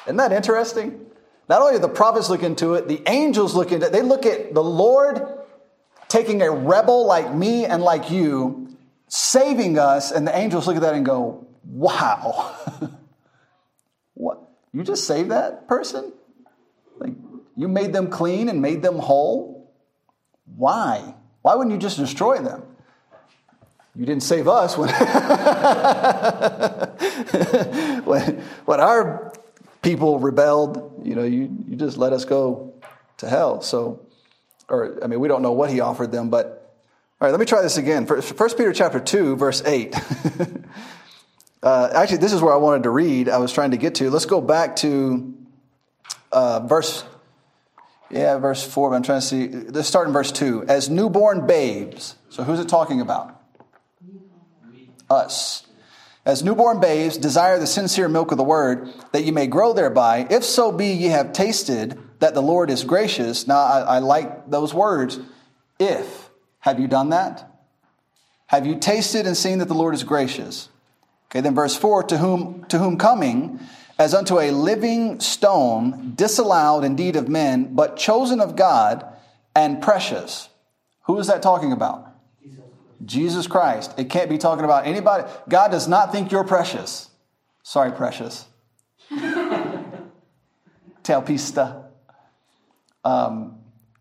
[0.06, 1.06] Isn't that interesting?
[1.48, 3.92] Not only do the prophets look into it, the angels look into it.
[3.92, 5.22] They look at the Lord
[6.08, 8.76] taking a rebel like me and like you,
[9.08, 12.56] saving us, and the angels look at that and go, wow.
[14.14, 14.40] what?
[14.72, 16.12] You just saved that person?
[16.98, 17.12] Like,
[17.56, 19.72] you made them clean and made them whole?
[20.56, 21.14] Why?
[21.42, 22.62] Why wouldn't you just destroy them?
[23.96, 24.88] You didn't save us when,
[28.04, 29.32] when, when our
[29.82, 32.74] people rebelled, you know, you, you just let us go
[33.18, 33.60] to hell.
[33.60, 34.04] So,
[34.68, 36.74] or, I mean, we don't know what he offered them, but,
[37.20, 38.04] all right, let me try this again.
[38.06, 39.94] First Peter chapter 2, verse 8.
[41.64, 43.30] uh, actually, this is where I wanted to read.
[43.30, 44.10] I was trying to get to.
[44.10, 45.34] Let's go back to
[46.30, 47.04] uh, verse,
[48.10, 49.48] yeah, verse 4, but I'm trying to see.
[49.48, 50.66] Let's start in verse 2.
[50.68, 52.16] As newborn babes.
[52.28, 53.40] So who's it talking about?
[55.08, 55.66] Us.
[56.26, 60.26] As newborn babes, desire the sincere milk of the word, that ye may grow thereby,
[60.30, 63.46] if so be ye have tasted that the Lord is gracious.
[63.46, 65.18] Now, I, I like those words.
[65.78, 66.30] If.
[66.60, 67.50] Have you done that?
[68.46, 70.68] Have you tasted and seen that the Lord is gracious?
[71.34, 73.58] Okay, then verse 4 to whom, to whom coming
[73.98, 79.04] as unto a living stone, disallowed indeed of men, but chosen of God
[79.54, 80.48] and precious.
[81.06, 82.06] Who is that talking about?
[83.04, 83.92] Jesus Christ.
[83.98, 85.28] It can't be talking about anybody.
[85.48, 87.10] God does not think you're precious.
[87.64, 88.46] Sorry, precious.
[91.02, 91.82] Telpista.
[93.04, 93.58] Um,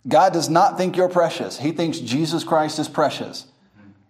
[0.07, 1.57] God does not think you're precious.
[1.57, 3.47] He thinks Jesus Christ is precious.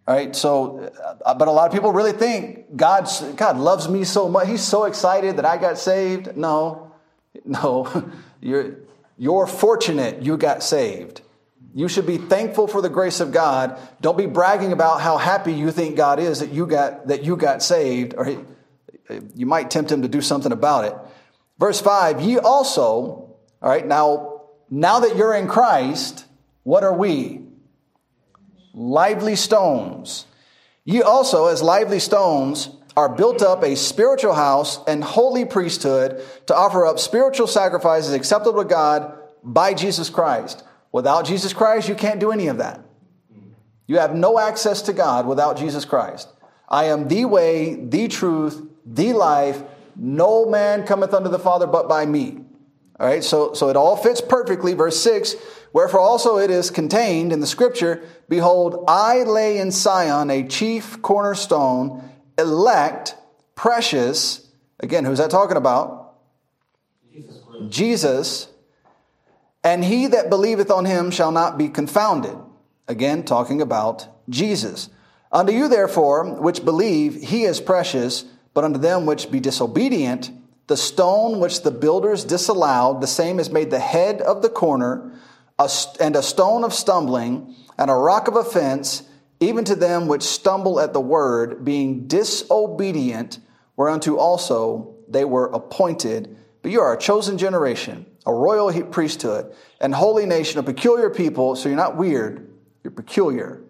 [0.05, 0.91] All right, so,
[1.25, 4.49] uh, but a lot of people really think God's, God loves me so much.
[4.49, 6.35] He's so excited that I got saved.
[6.35, 6.91] No,
[7.45, 8.11] no.
[8.41, 8.79] You're,
[9.17, 11.21] you're fortunate you got saved.
[11.73, 13.79] You should be thankful for the grace of God.
[14.01, 17.37] Don't be bragging about how happy you think God is that you got, that you
[17.37, 18.37] got saved, or he,
[19.33, 20.95] you might tempt him to do something about it.
[21.59, 22.89] Verse 5 Ye also,
[23.61, 26.25] all right, now, now that you're in Christ,
[26.63, 27.42] what are we?
[28.73, 30.25] Lively stones.
[30.85, 36.55] Ye also, as lively stones, are built up a spiritual house and holy priesthood to
[36.55, 40.63] offer up spiritual sacrifices acceptable to God by Jesus Christ.
[40.91, 42.81] Without Jesus Christ, you can't do any of that.
[43.87, 46.29] You have no access to God without Jesus Christ.
[46.69, 49.61] I am the way, the truth, the life.
[49.95, 52.39] No man cometh unto the Father but by me.
[52.99, 54.73] All right, so, so it all fits perfectly.
[54.73, 55.35] Verse 6
[55.73, 61.01] Wherefore also it is contained in the scripture Behold, I lay in Sion a chief
[61.01, 63.15] cornerstone, elect,
[63.55, 64.47] precious.
[64.79, 66.15] Again, who's that talking about?
[67.11, 67.41] Jesus.
[67.69, 68.47] Jesus.
[69.63, 72.37] And he that believeth on him shall not be confounded.
[72.87, 74.89] Again, talking about Jesus.
[75.31, 80.31] Unto you, therefore, which believe, he is precious, but unto them which be disobedient,
[80.67, 85.11] the stone which the builders disallowed, the same is made the head of the corner,
[85.57, 89.03] and a stone of stumbling, and a rock of offense,
[89.39, 93.39] even to them which stumble at the word, being disobedient,
[93.75, 96.37] whereunto also they were appointed.
[96.61, 101.55] But you are a chosen generation, a royal priesthood, and holy nation, a peculiar people.
[101.55, 102.49] So you're not weird,
[102.83, 103.63] you're peculiar.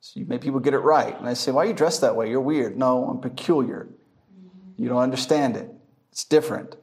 [0.00, 1.18] So you make people get it right.
[1.18, 2.30] And I say, why are you dressed that way?
[2.30, 2.76] You're weird.
[2.76, 3.88] No, I'm peculiar.
[4.76, 5.70] You don't understand it.
[6.12, 6.76] It's different.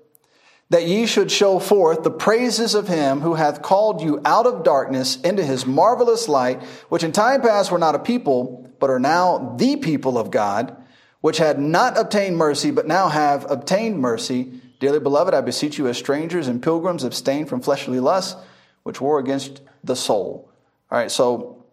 [0.70, 4.64] That ye should show forth the praises of him who hath called you out of
[4.64, 9.00] darkness into his marvelous light, which in time past were not a people, but are
[9.00, 10.76] now the people of God,
[11.22, 14.62] which had not obtained mercy, but now have obtained mercy.
[14.80, 18.36] Dearly beloved, I beseech you as strangers and pilgrims, abstain from fleshly lusts,
[18.84, 20.50] which war against the soul.
[20.92, 21.64] All right, so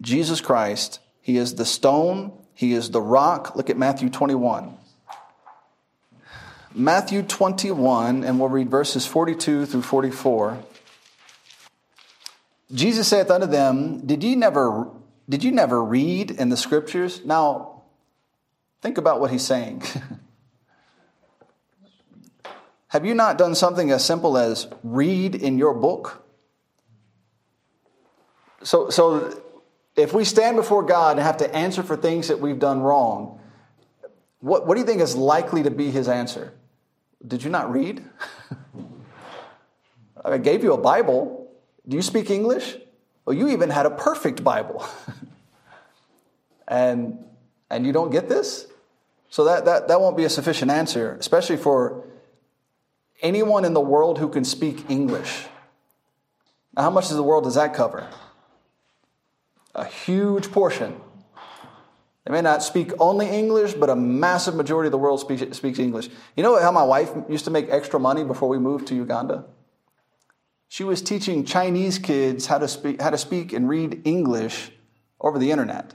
[0.00, 3.56] Jesus Christ, he is the stone, he is the rock.
[3.56, 4.78] Look at Matthew 21.
[6.76, 10.58] Matthew 21, and we'll read verses 42 through 44.
[12.72, 14.90] Jesus saith unto them, Did ye never
[15.28, 17.24] did you never read in the scriptures?
[17.24, 17.82] Now,
[18.82, 19.82] think about what he's saying.
[22.88, 26.22] Have you not done something as simple as read in your book?
[28.62, 29.40] So, so
[29.96, 33.40] if we stand before God and have to answer for things that we've done wrong,
[34.40, 36.52] what, what do you think is likely to be his answer?
[37.26, 38.04] Did you not read?
[40.24, 41.50] I gave you a Bible.
[41.86, 42.76] Do you speak English?
[43.24, 44.86] Well, you even had a perfect Bible.
[46.68, 47.18] and,
[47.70, 48.66] and you don't get this?
[49.30, 52.04] So that, that, that won't be a sufficient answer, especially for
[53.20, 55.46] anyone in the world who can speak English.
[56.76, 58.08] Now, how much of the world does that cover?
[59.74, 61.00] A huge portion.
[62.24, 65.78] They may not speak only English, but a massive majority of the world speaks, speaks
[65.78, 66.08] English.
[66.36, 69.44] You know how my wife used to make extra money before we moved to Uganda?
[70.68, 74.72] She was teaching Chinese kids how to speak, how to speak and read English
[75.20, 75.94] over the internet.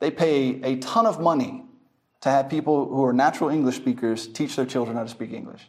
[0.00, 1.64] They pay a ton of money
[2.22, 5.68] to have people who are natural English speakers teach their children how to speak English.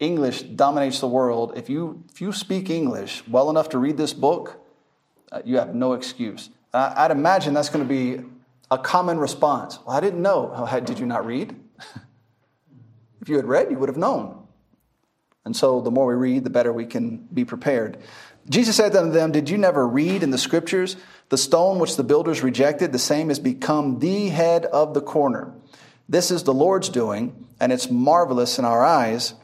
[0.00, 1.52] English dominates the world.
[1.56, 4.60] If you, if you speak English well enough to read this book,
[5.30, 6.50] uh, you have no excuse.
[6.74, 8.20] Uh, I'd imagine that's going to be
[8.68, 9.78] a common response.
[9.86, 10.66] Well, I didn't know.
[10.68, 11.54] How, did you not read?
[13.22, 14.44] if you had read, you would have known.
[15.44, 17.98] And so the more we read, the better we can be prepared.
[18.50, 20.96] Jesus said to them, Did you never read in the scriptures?
[21.28, 25.54] The stone which the builders rejected, the same has become the head of the corner.
[26.08, 29.34] This is the Lord's doing, and it's marvelous in our eyes.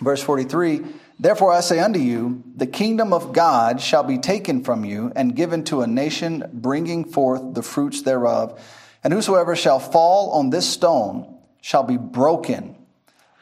[0.00, 0.84] Verse 43
[1.20, 5.36] Therefore I say unto you, the kingdom of God shall be taken from you and
[5.36, 8.58] given to a nation bringing forth the fruits thereof.
[9.04, 12.74] And whosoever shall fall on this stone shall be broken.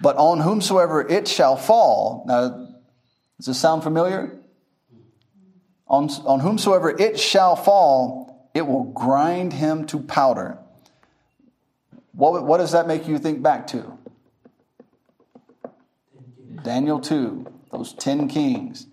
[0.00, 2.48] But on whomsoever it shall fall, now,
[3.36, 4.36] does this sound familiar?
[5.86, 10.58] On, on whomsoever it shall fall, it will grind him to powder.
[12.10, 13.96] What, what does that make you think back to?
[16.64, 18.86] Daniel 2, those 10 kings.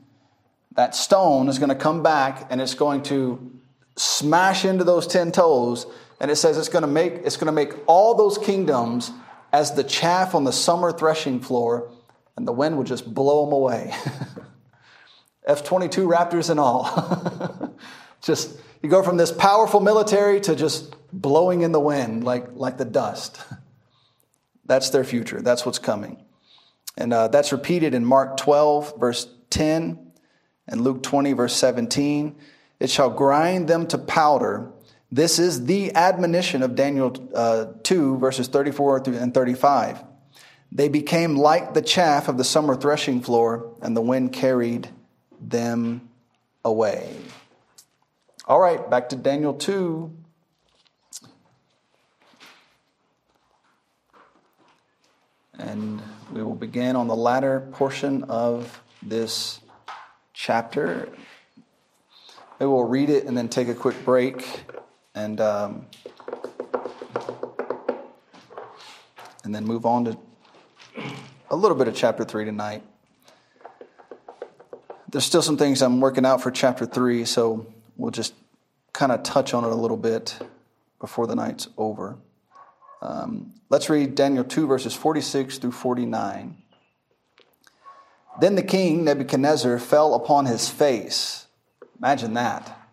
[0.73, 3.59] That stone is going to come back and it's going to
[3.95, 5.87] smash into those 10 toes
[6.19, 9.11] and it says it's going to make it's going to make all those kingdoms
[9.53, 11.91] as the chaff on the summer threshing floor
[12.35, 13.93] and the wind will just blow them away.
[15.47, 17.77] F-22 Raptors and all.
[18.21, 22.77] just you go from this powerful military to just blowing in the wind like like
[22.77, 23.41] the dust.
[24.65, 25.41] That's their future.
[25.41, 26.24] That's what's coming.
[26.97, 30.11] And uh, that's repeated in Mark 12, verse 10,
[30.67, 32.35] and Luke 20, verse 17.
[32.79, 34.71] It shall grind them to powder.
[35.11, 40.03] This is the admonition of Daniel uh, 2, verses 34 and 35.
[40.71, 44.89] They became like the chaff of the summer threshing floor, and the wind carried
[45.39, 46.09] them
[46.63, 47.15] away.
[48.45, 50.11] All right, back to Daniel 2.
[55.59, 56.01] And
[56.31, 59.59] we will begin on the latter portion of this
[60.33, 61.09] chapter.
[62.59, 64.63] We will read it and then take a quick break
[65.13, 65.85] and um,
[69.43, 70.17] and then move on to
[71.49, 72.83] a little bit of chapter three tonight.
[75.09, 78.33] There's still some things I'm working out for chapter three, so we'll just
[78.91, 80.37] kind of touch on it a little bit
[80.99, 82.17] before the night's over.
[83.01, 86.57] Um, let's read Daniel 2, verses 46 through 49.
[88.39, 91.47] Then the king, Nebuchadnezzar, fell upon his face.
[91.99, 92.89] Imagine that.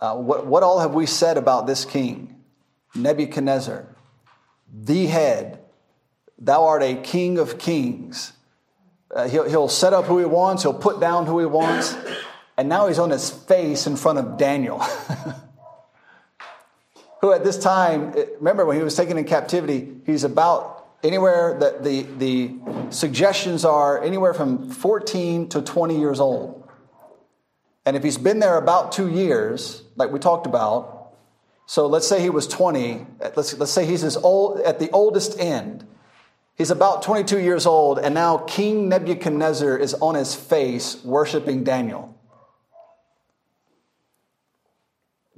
[0.00, 2.42] Uh, what, what all have we said about this king?
[2.94, 3.86] Nebuchadnezzar,
[4.72, 5.60] the head.
[6.38, 8.32] Thou art a king of kings.
[9.14, 11.94] Uh, he'll, he'll set up who he wants, he'll put down who he wants.
[12.56, 14.82] And now he's on his face in front of Daniel.
[17.20, 21.58] who at this time, eh, remember when he was taken in captivity, he's about anywhere
[21.60, 22.54] that the, the
[22.90, 26.68] suggestions are anywhere from 14 to 20 years old.
[27.86, 31.14] And if he's been there about two years, like we talked about,
[31.66, 33.06] so let's say he was 20,
[33.36, 35.86] let's, let's say he's as old, at the oldest end.
[36.56, 42.14] He's about 22 years old, and now King Nebuchadnezzar is on his face worshiping Daniel.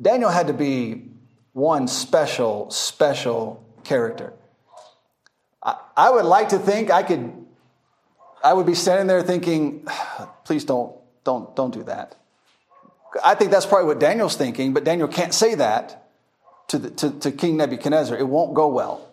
[0.01, 1.12] Daniel had to be
[1.53, 4.33] one special, special character.
[5.63, 7.33] I, I would like to think I could,
[8.43, 9.87] I would be standing there thinking,
[10.45, 12.17] please don't, don't, don't do that.
[13.23, 16.09] I think that's probably what Daniel's thinking, but Daniel can't say that
[16.69, 18.17] to, the, to, to King Nebuchadnezzar.
[18.17, 19.09] It won't go well.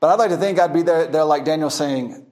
[0.00, 2.26] But I'd like to think I'd be there, there like Daniel saying,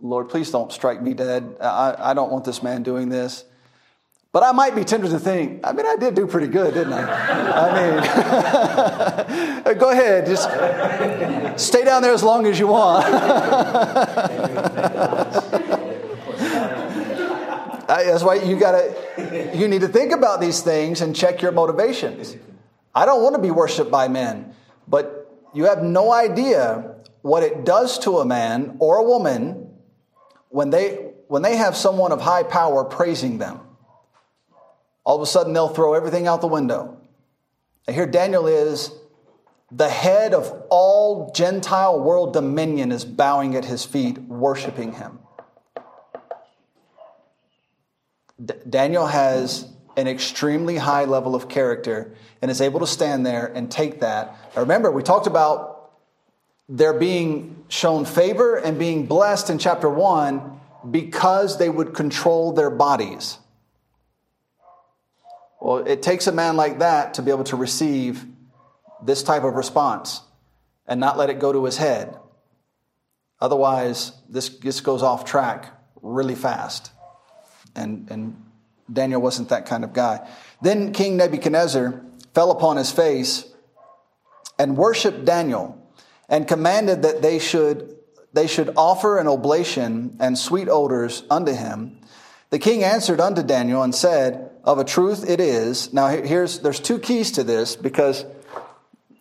[0.00, 1.56] Lord, please don't strike me dead.
[1.60, 3.44] I, I don't want this man doing this.
[4.30, 6.92] But I might be tempted to think, I mean, I did do pretty good, didn't
[6.92, 7.62] I?
[7.64, 10.50] I mean, go ahead, just
[11.58, 13.06] stay down there as long as you want.
[17.88, 18.94] That's why you gotta,
[19.54, 22.36] you need to think about these things and check your motivations.
[22.94, 24.54] I don't want to be worshiped by men,
[24.86, 29.70] but you have no idea what it does to a man or a woman
[30.50, 33.60] when they when they have someone of high power praising them
[35.08, 36.94] all of a sudden they'll throw everything out the window.
[37.86, 38.92] And here Daniel is,
[39.72, 45.20] the head of all Gentile world dominion is bowing at his feet, worshiping him.
[48.44, 53.46] D- Daniel has an extremely high level of character and is able to stand there
[53.46, 54.36] and take that.
[54.54, 55.90] Now remember, we talked about
[56.68, 60.60] their being shown favor and being blessed in chapter 1
[60.90, 63.38] because they would control their bodies.
[65.60, 68.24] Well, it takes a man like that to be able to receive
[69.02, 70.22] this type of response
[70.86, 72.16] and not let it go to his head.
[73.40, 75.72] Otherwise, this, this goes off track
[76.02, 76.90] really fast.
[77.74, 78.44] And, and
[78.92, 80.28] Daniel wasn't that kind of guy.
[80.62, 82.02] Then King Nebuchadnezzar
[82.34, 83.44] fell upon his face
[84.58, 85.76] and worshiped Daniel
[86.28, 87.96] and commanded that they should,
[88.32, 92.00] they should offer an oblation and sweet odors unto him.
[92.50, 95.92] The king answered unto Daniel and said, Of a truth it is.
[95.92, 98.24] Now here's there's two keys to this because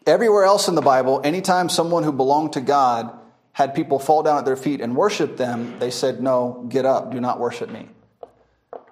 [0.08, 3.18] everywhere else in the Bible, anytime someone who belonged to God
[3.58, 7.12] had people fall down at their feet and worship them, they said, No, get up,
[7.12, 7.90] do not worship me.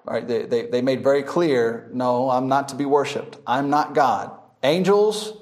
[0.04, 3.38] Right, they, they, they made very clear, no, I'm not to be worshiped.
[3.46, 4.30] I'm not God.
[4.62, 5.32] Angels,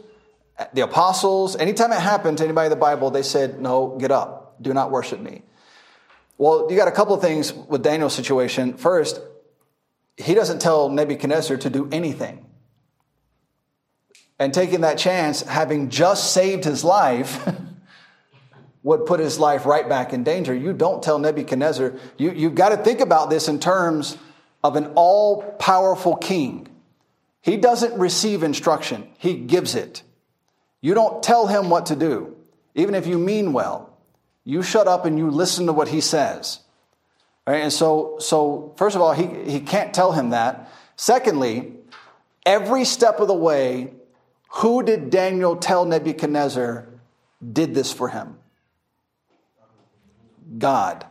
[0.73, 4.57] the apostles, anytime it happened to anybody in the Bible, they said, no, get up,
[4.63, 5.43] do not worship me.
[6.39, 8.79] Well, you got a couple of things with Daniel's situation.
[8.79, 9.21] First,
[10.17, 12.47] he doesn't tell Nebuchadnezzar to do anything.
[14.39, 17.49] And taking that chance, having just saved his life,
[18.85, 20.55] would put his life right back in danger.
[20.55, 24.17] You don't tell Nebuchadnezzar, you, you've got to think about this in terms
[24.63, 26.69] of an all powerful king.
[27.41, 30.03] He doesn't receive instruction, he gives it.
[30.81, 32.37] You don't tell him what to do,
[32.75, 33.91] even if you mean well.
[34.45, 36.61] You shut up and you listen to what he says.
[37.47, 37.63] Right?
[37.63, 40.71] And so, so, first of all, he, he can't tell him that.
[40.97, 41.73] Secondly,
[42.47, 43.93] every step of the way,
[44.49, 46.89] who did Daniel tell Nebuchadnezzar
[47.53, 48.39] did this for him?
[50.59, 51.07] God.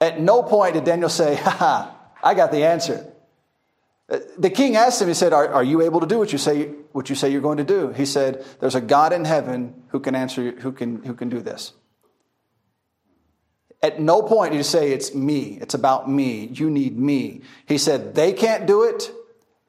[0.00, 3.10] At no point did Daniel say, ha I got the answer.
[4.10, 6.38] Uh, the king asked him, he said, are, are, you able to do what you,
[6.38, 7.90] say, what you say you're going to do?
[7.90, 11.40] He said, There's a God in heaven who can answer, who can, who can do
[11.40, 11.72] this.
[13.82, 17.42] At no point did he say, It's me, it's about me, you need me.
[17.66, 19.10] He said, They can't do it,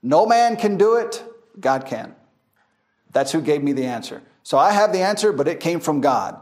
[0.04, 1.24] no man can do it,
[1.60, 2.16] God can.
[3.12, 4.22] That's who gave me the answer.
[4.44, 6.40] So I have the answer, but it came from God.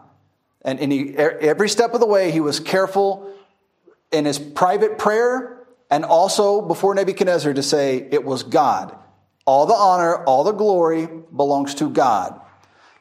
[0.62, 3.34] And, and he, every step of the way, he was careful
[4.12, 5.60] in his private prayer
[5.90, 8.96] and also before Nebuchadnezzar to say it was God.
[9.46, 12.40] All the honor, all the glory belongs to God.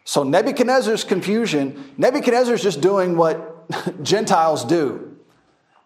[0.04, 3.47] So Nebuchadnezzar's confusion, Nebuchadnezzar's just doing what
[4.02, 5.16] Gentiles do.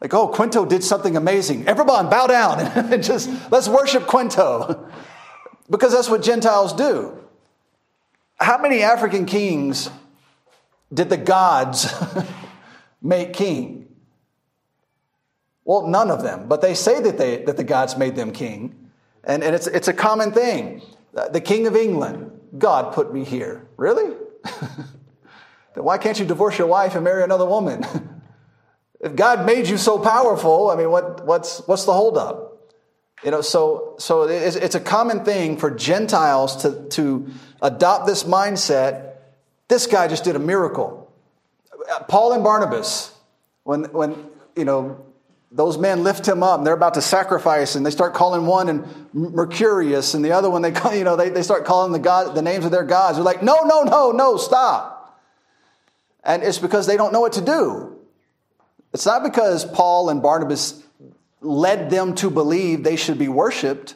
[0.00, 1.68] Like, oh, Quinto did something amazing.
[1.68, 2.60] Everyone bow down
[2.92, 4.90] and just let's worship Quinto.
[5.70, 7.18] because that's what Gentiles do.
[8.38, 9.88] How many African kings
[10.92, 11.92] did the gods
[13.02, 13.88] make king?
[15.64, 18.90] Well, none of them, but they say that, they, that the gods made them king.
[19.24, 20.82] And, and it's, it's a common thing.
[21.12, 23.68] The king of England, God put me here.
[23.76, 24.16] Really?
[25.74, 27.84] Then why can't you divorce your wife and marry another woman?
[29.00, 32.72] if God made you so powerful, I mean, what, what's, what's the holdup?
[33.24, 37.28] You know, so, so it's, it's a common thing for Gentiles to, to
[37.60, 39.14] adopt this mindset.
[39.68, 41.12] This guy just did a miracle.
[42.08, 43.14] Paul and Barnabas,
[43.62, 44.16] when, when
[44.56, 45.04] you know,
[45.52, 48.68] those men lift him up and they're about to sacrifice and they start calling one
[48.68, 51.98] and mercurius and the other one they call, you know they, they start calling the
[51.98, 55.01] god the names of their gods they're like no no no no stop
[56.24, 57.96] and it's because they don't know what to do
[58.92, 60.82] it's not because paul and barnabas
[61.40, 63.94] led them to believe they should be worshiped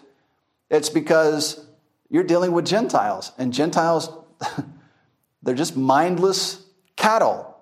[0.70, 1.64] it's because
[2.08, 4.10] you're dealing with gentiles and gentiles
[5.42, 6.64] they're just mindless
[6.96, 7.56] cattle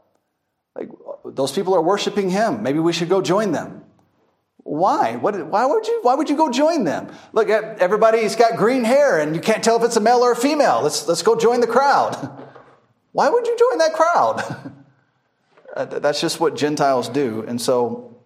[0.75, 0.89] like
[1.25, 3.85] those people are worshiping him maybe we should go join them
[4.65, 5.17] why?
[5.17, 7.13] What, why, would you, why would you go join them?
[7.35, 10.37] Look, everybody's got green hair and you can't tell if it's a male or a
[10.37, 10.81] female.
[10.83, 12.17] Let's, let's go join the crowd.
[13.15, 14.73] Why would you join that crowd?
[15.77, 17.45] Uh, that's just what Gentiles do.
[17.49, 18.17] And so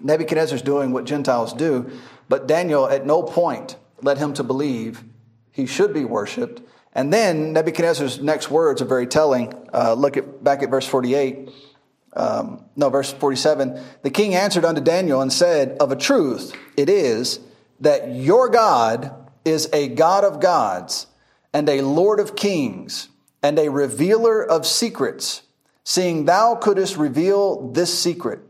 [0.00, 1.90] Nebuchadnezzar's doing what Gentiles do,
[2.28, 5.02] but Daniel at no point led him to believe
[5.50, 6.62] he should be worshiped.
[6.92, 9.52] And then Nebuchadnezzar's next words are very telling.
[9.74, 11.50] Uh, look at back at verse 48
[12.16, 13.78] um, no, verse 47.
[14.02, 17.40] The king answered unto Daniel and said, Of a truth, it is
[17.80, 21.06] that your God is a God of gods
[21.52, 23.08] and a Lord of kings
[23.42, 25.42] and a revealer of secrets,
[25.84, 28.40] seeing thou couldst reveal this secret.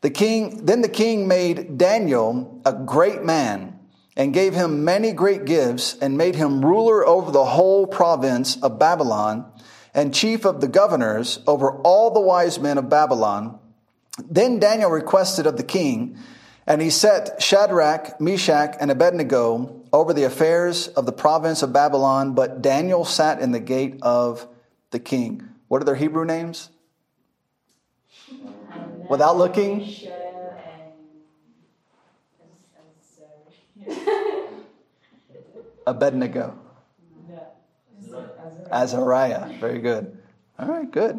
[0.00, 3.78] The king, then the king made Daniel a great man
[4.16, 8.78] and gave him many great gifts and made him ruler over the whole province of
[8.78, 9.50] Babylon
[9.94, 13.58] and chief of the governors over all the wise men of Babylon.
[14.28, 16.18] Then Daniel requested of the king,
[16.66, 22.34] and he set Shadrach, Meshach, and Abednego over the affairs of the province of Babylon,
[22.34, 24.46] but Daniel sat in the gate of
[24.90, 25.48] the king.
[25.68, 26.70] What are their Hebrew names?
[29.08, 29.88] Without looking?
[35.86, 36.58] Abednego.
[38.70, 39.58] Azariah.
[39.58, 40.16] Very good.
[40.58, 41.18] All right, good.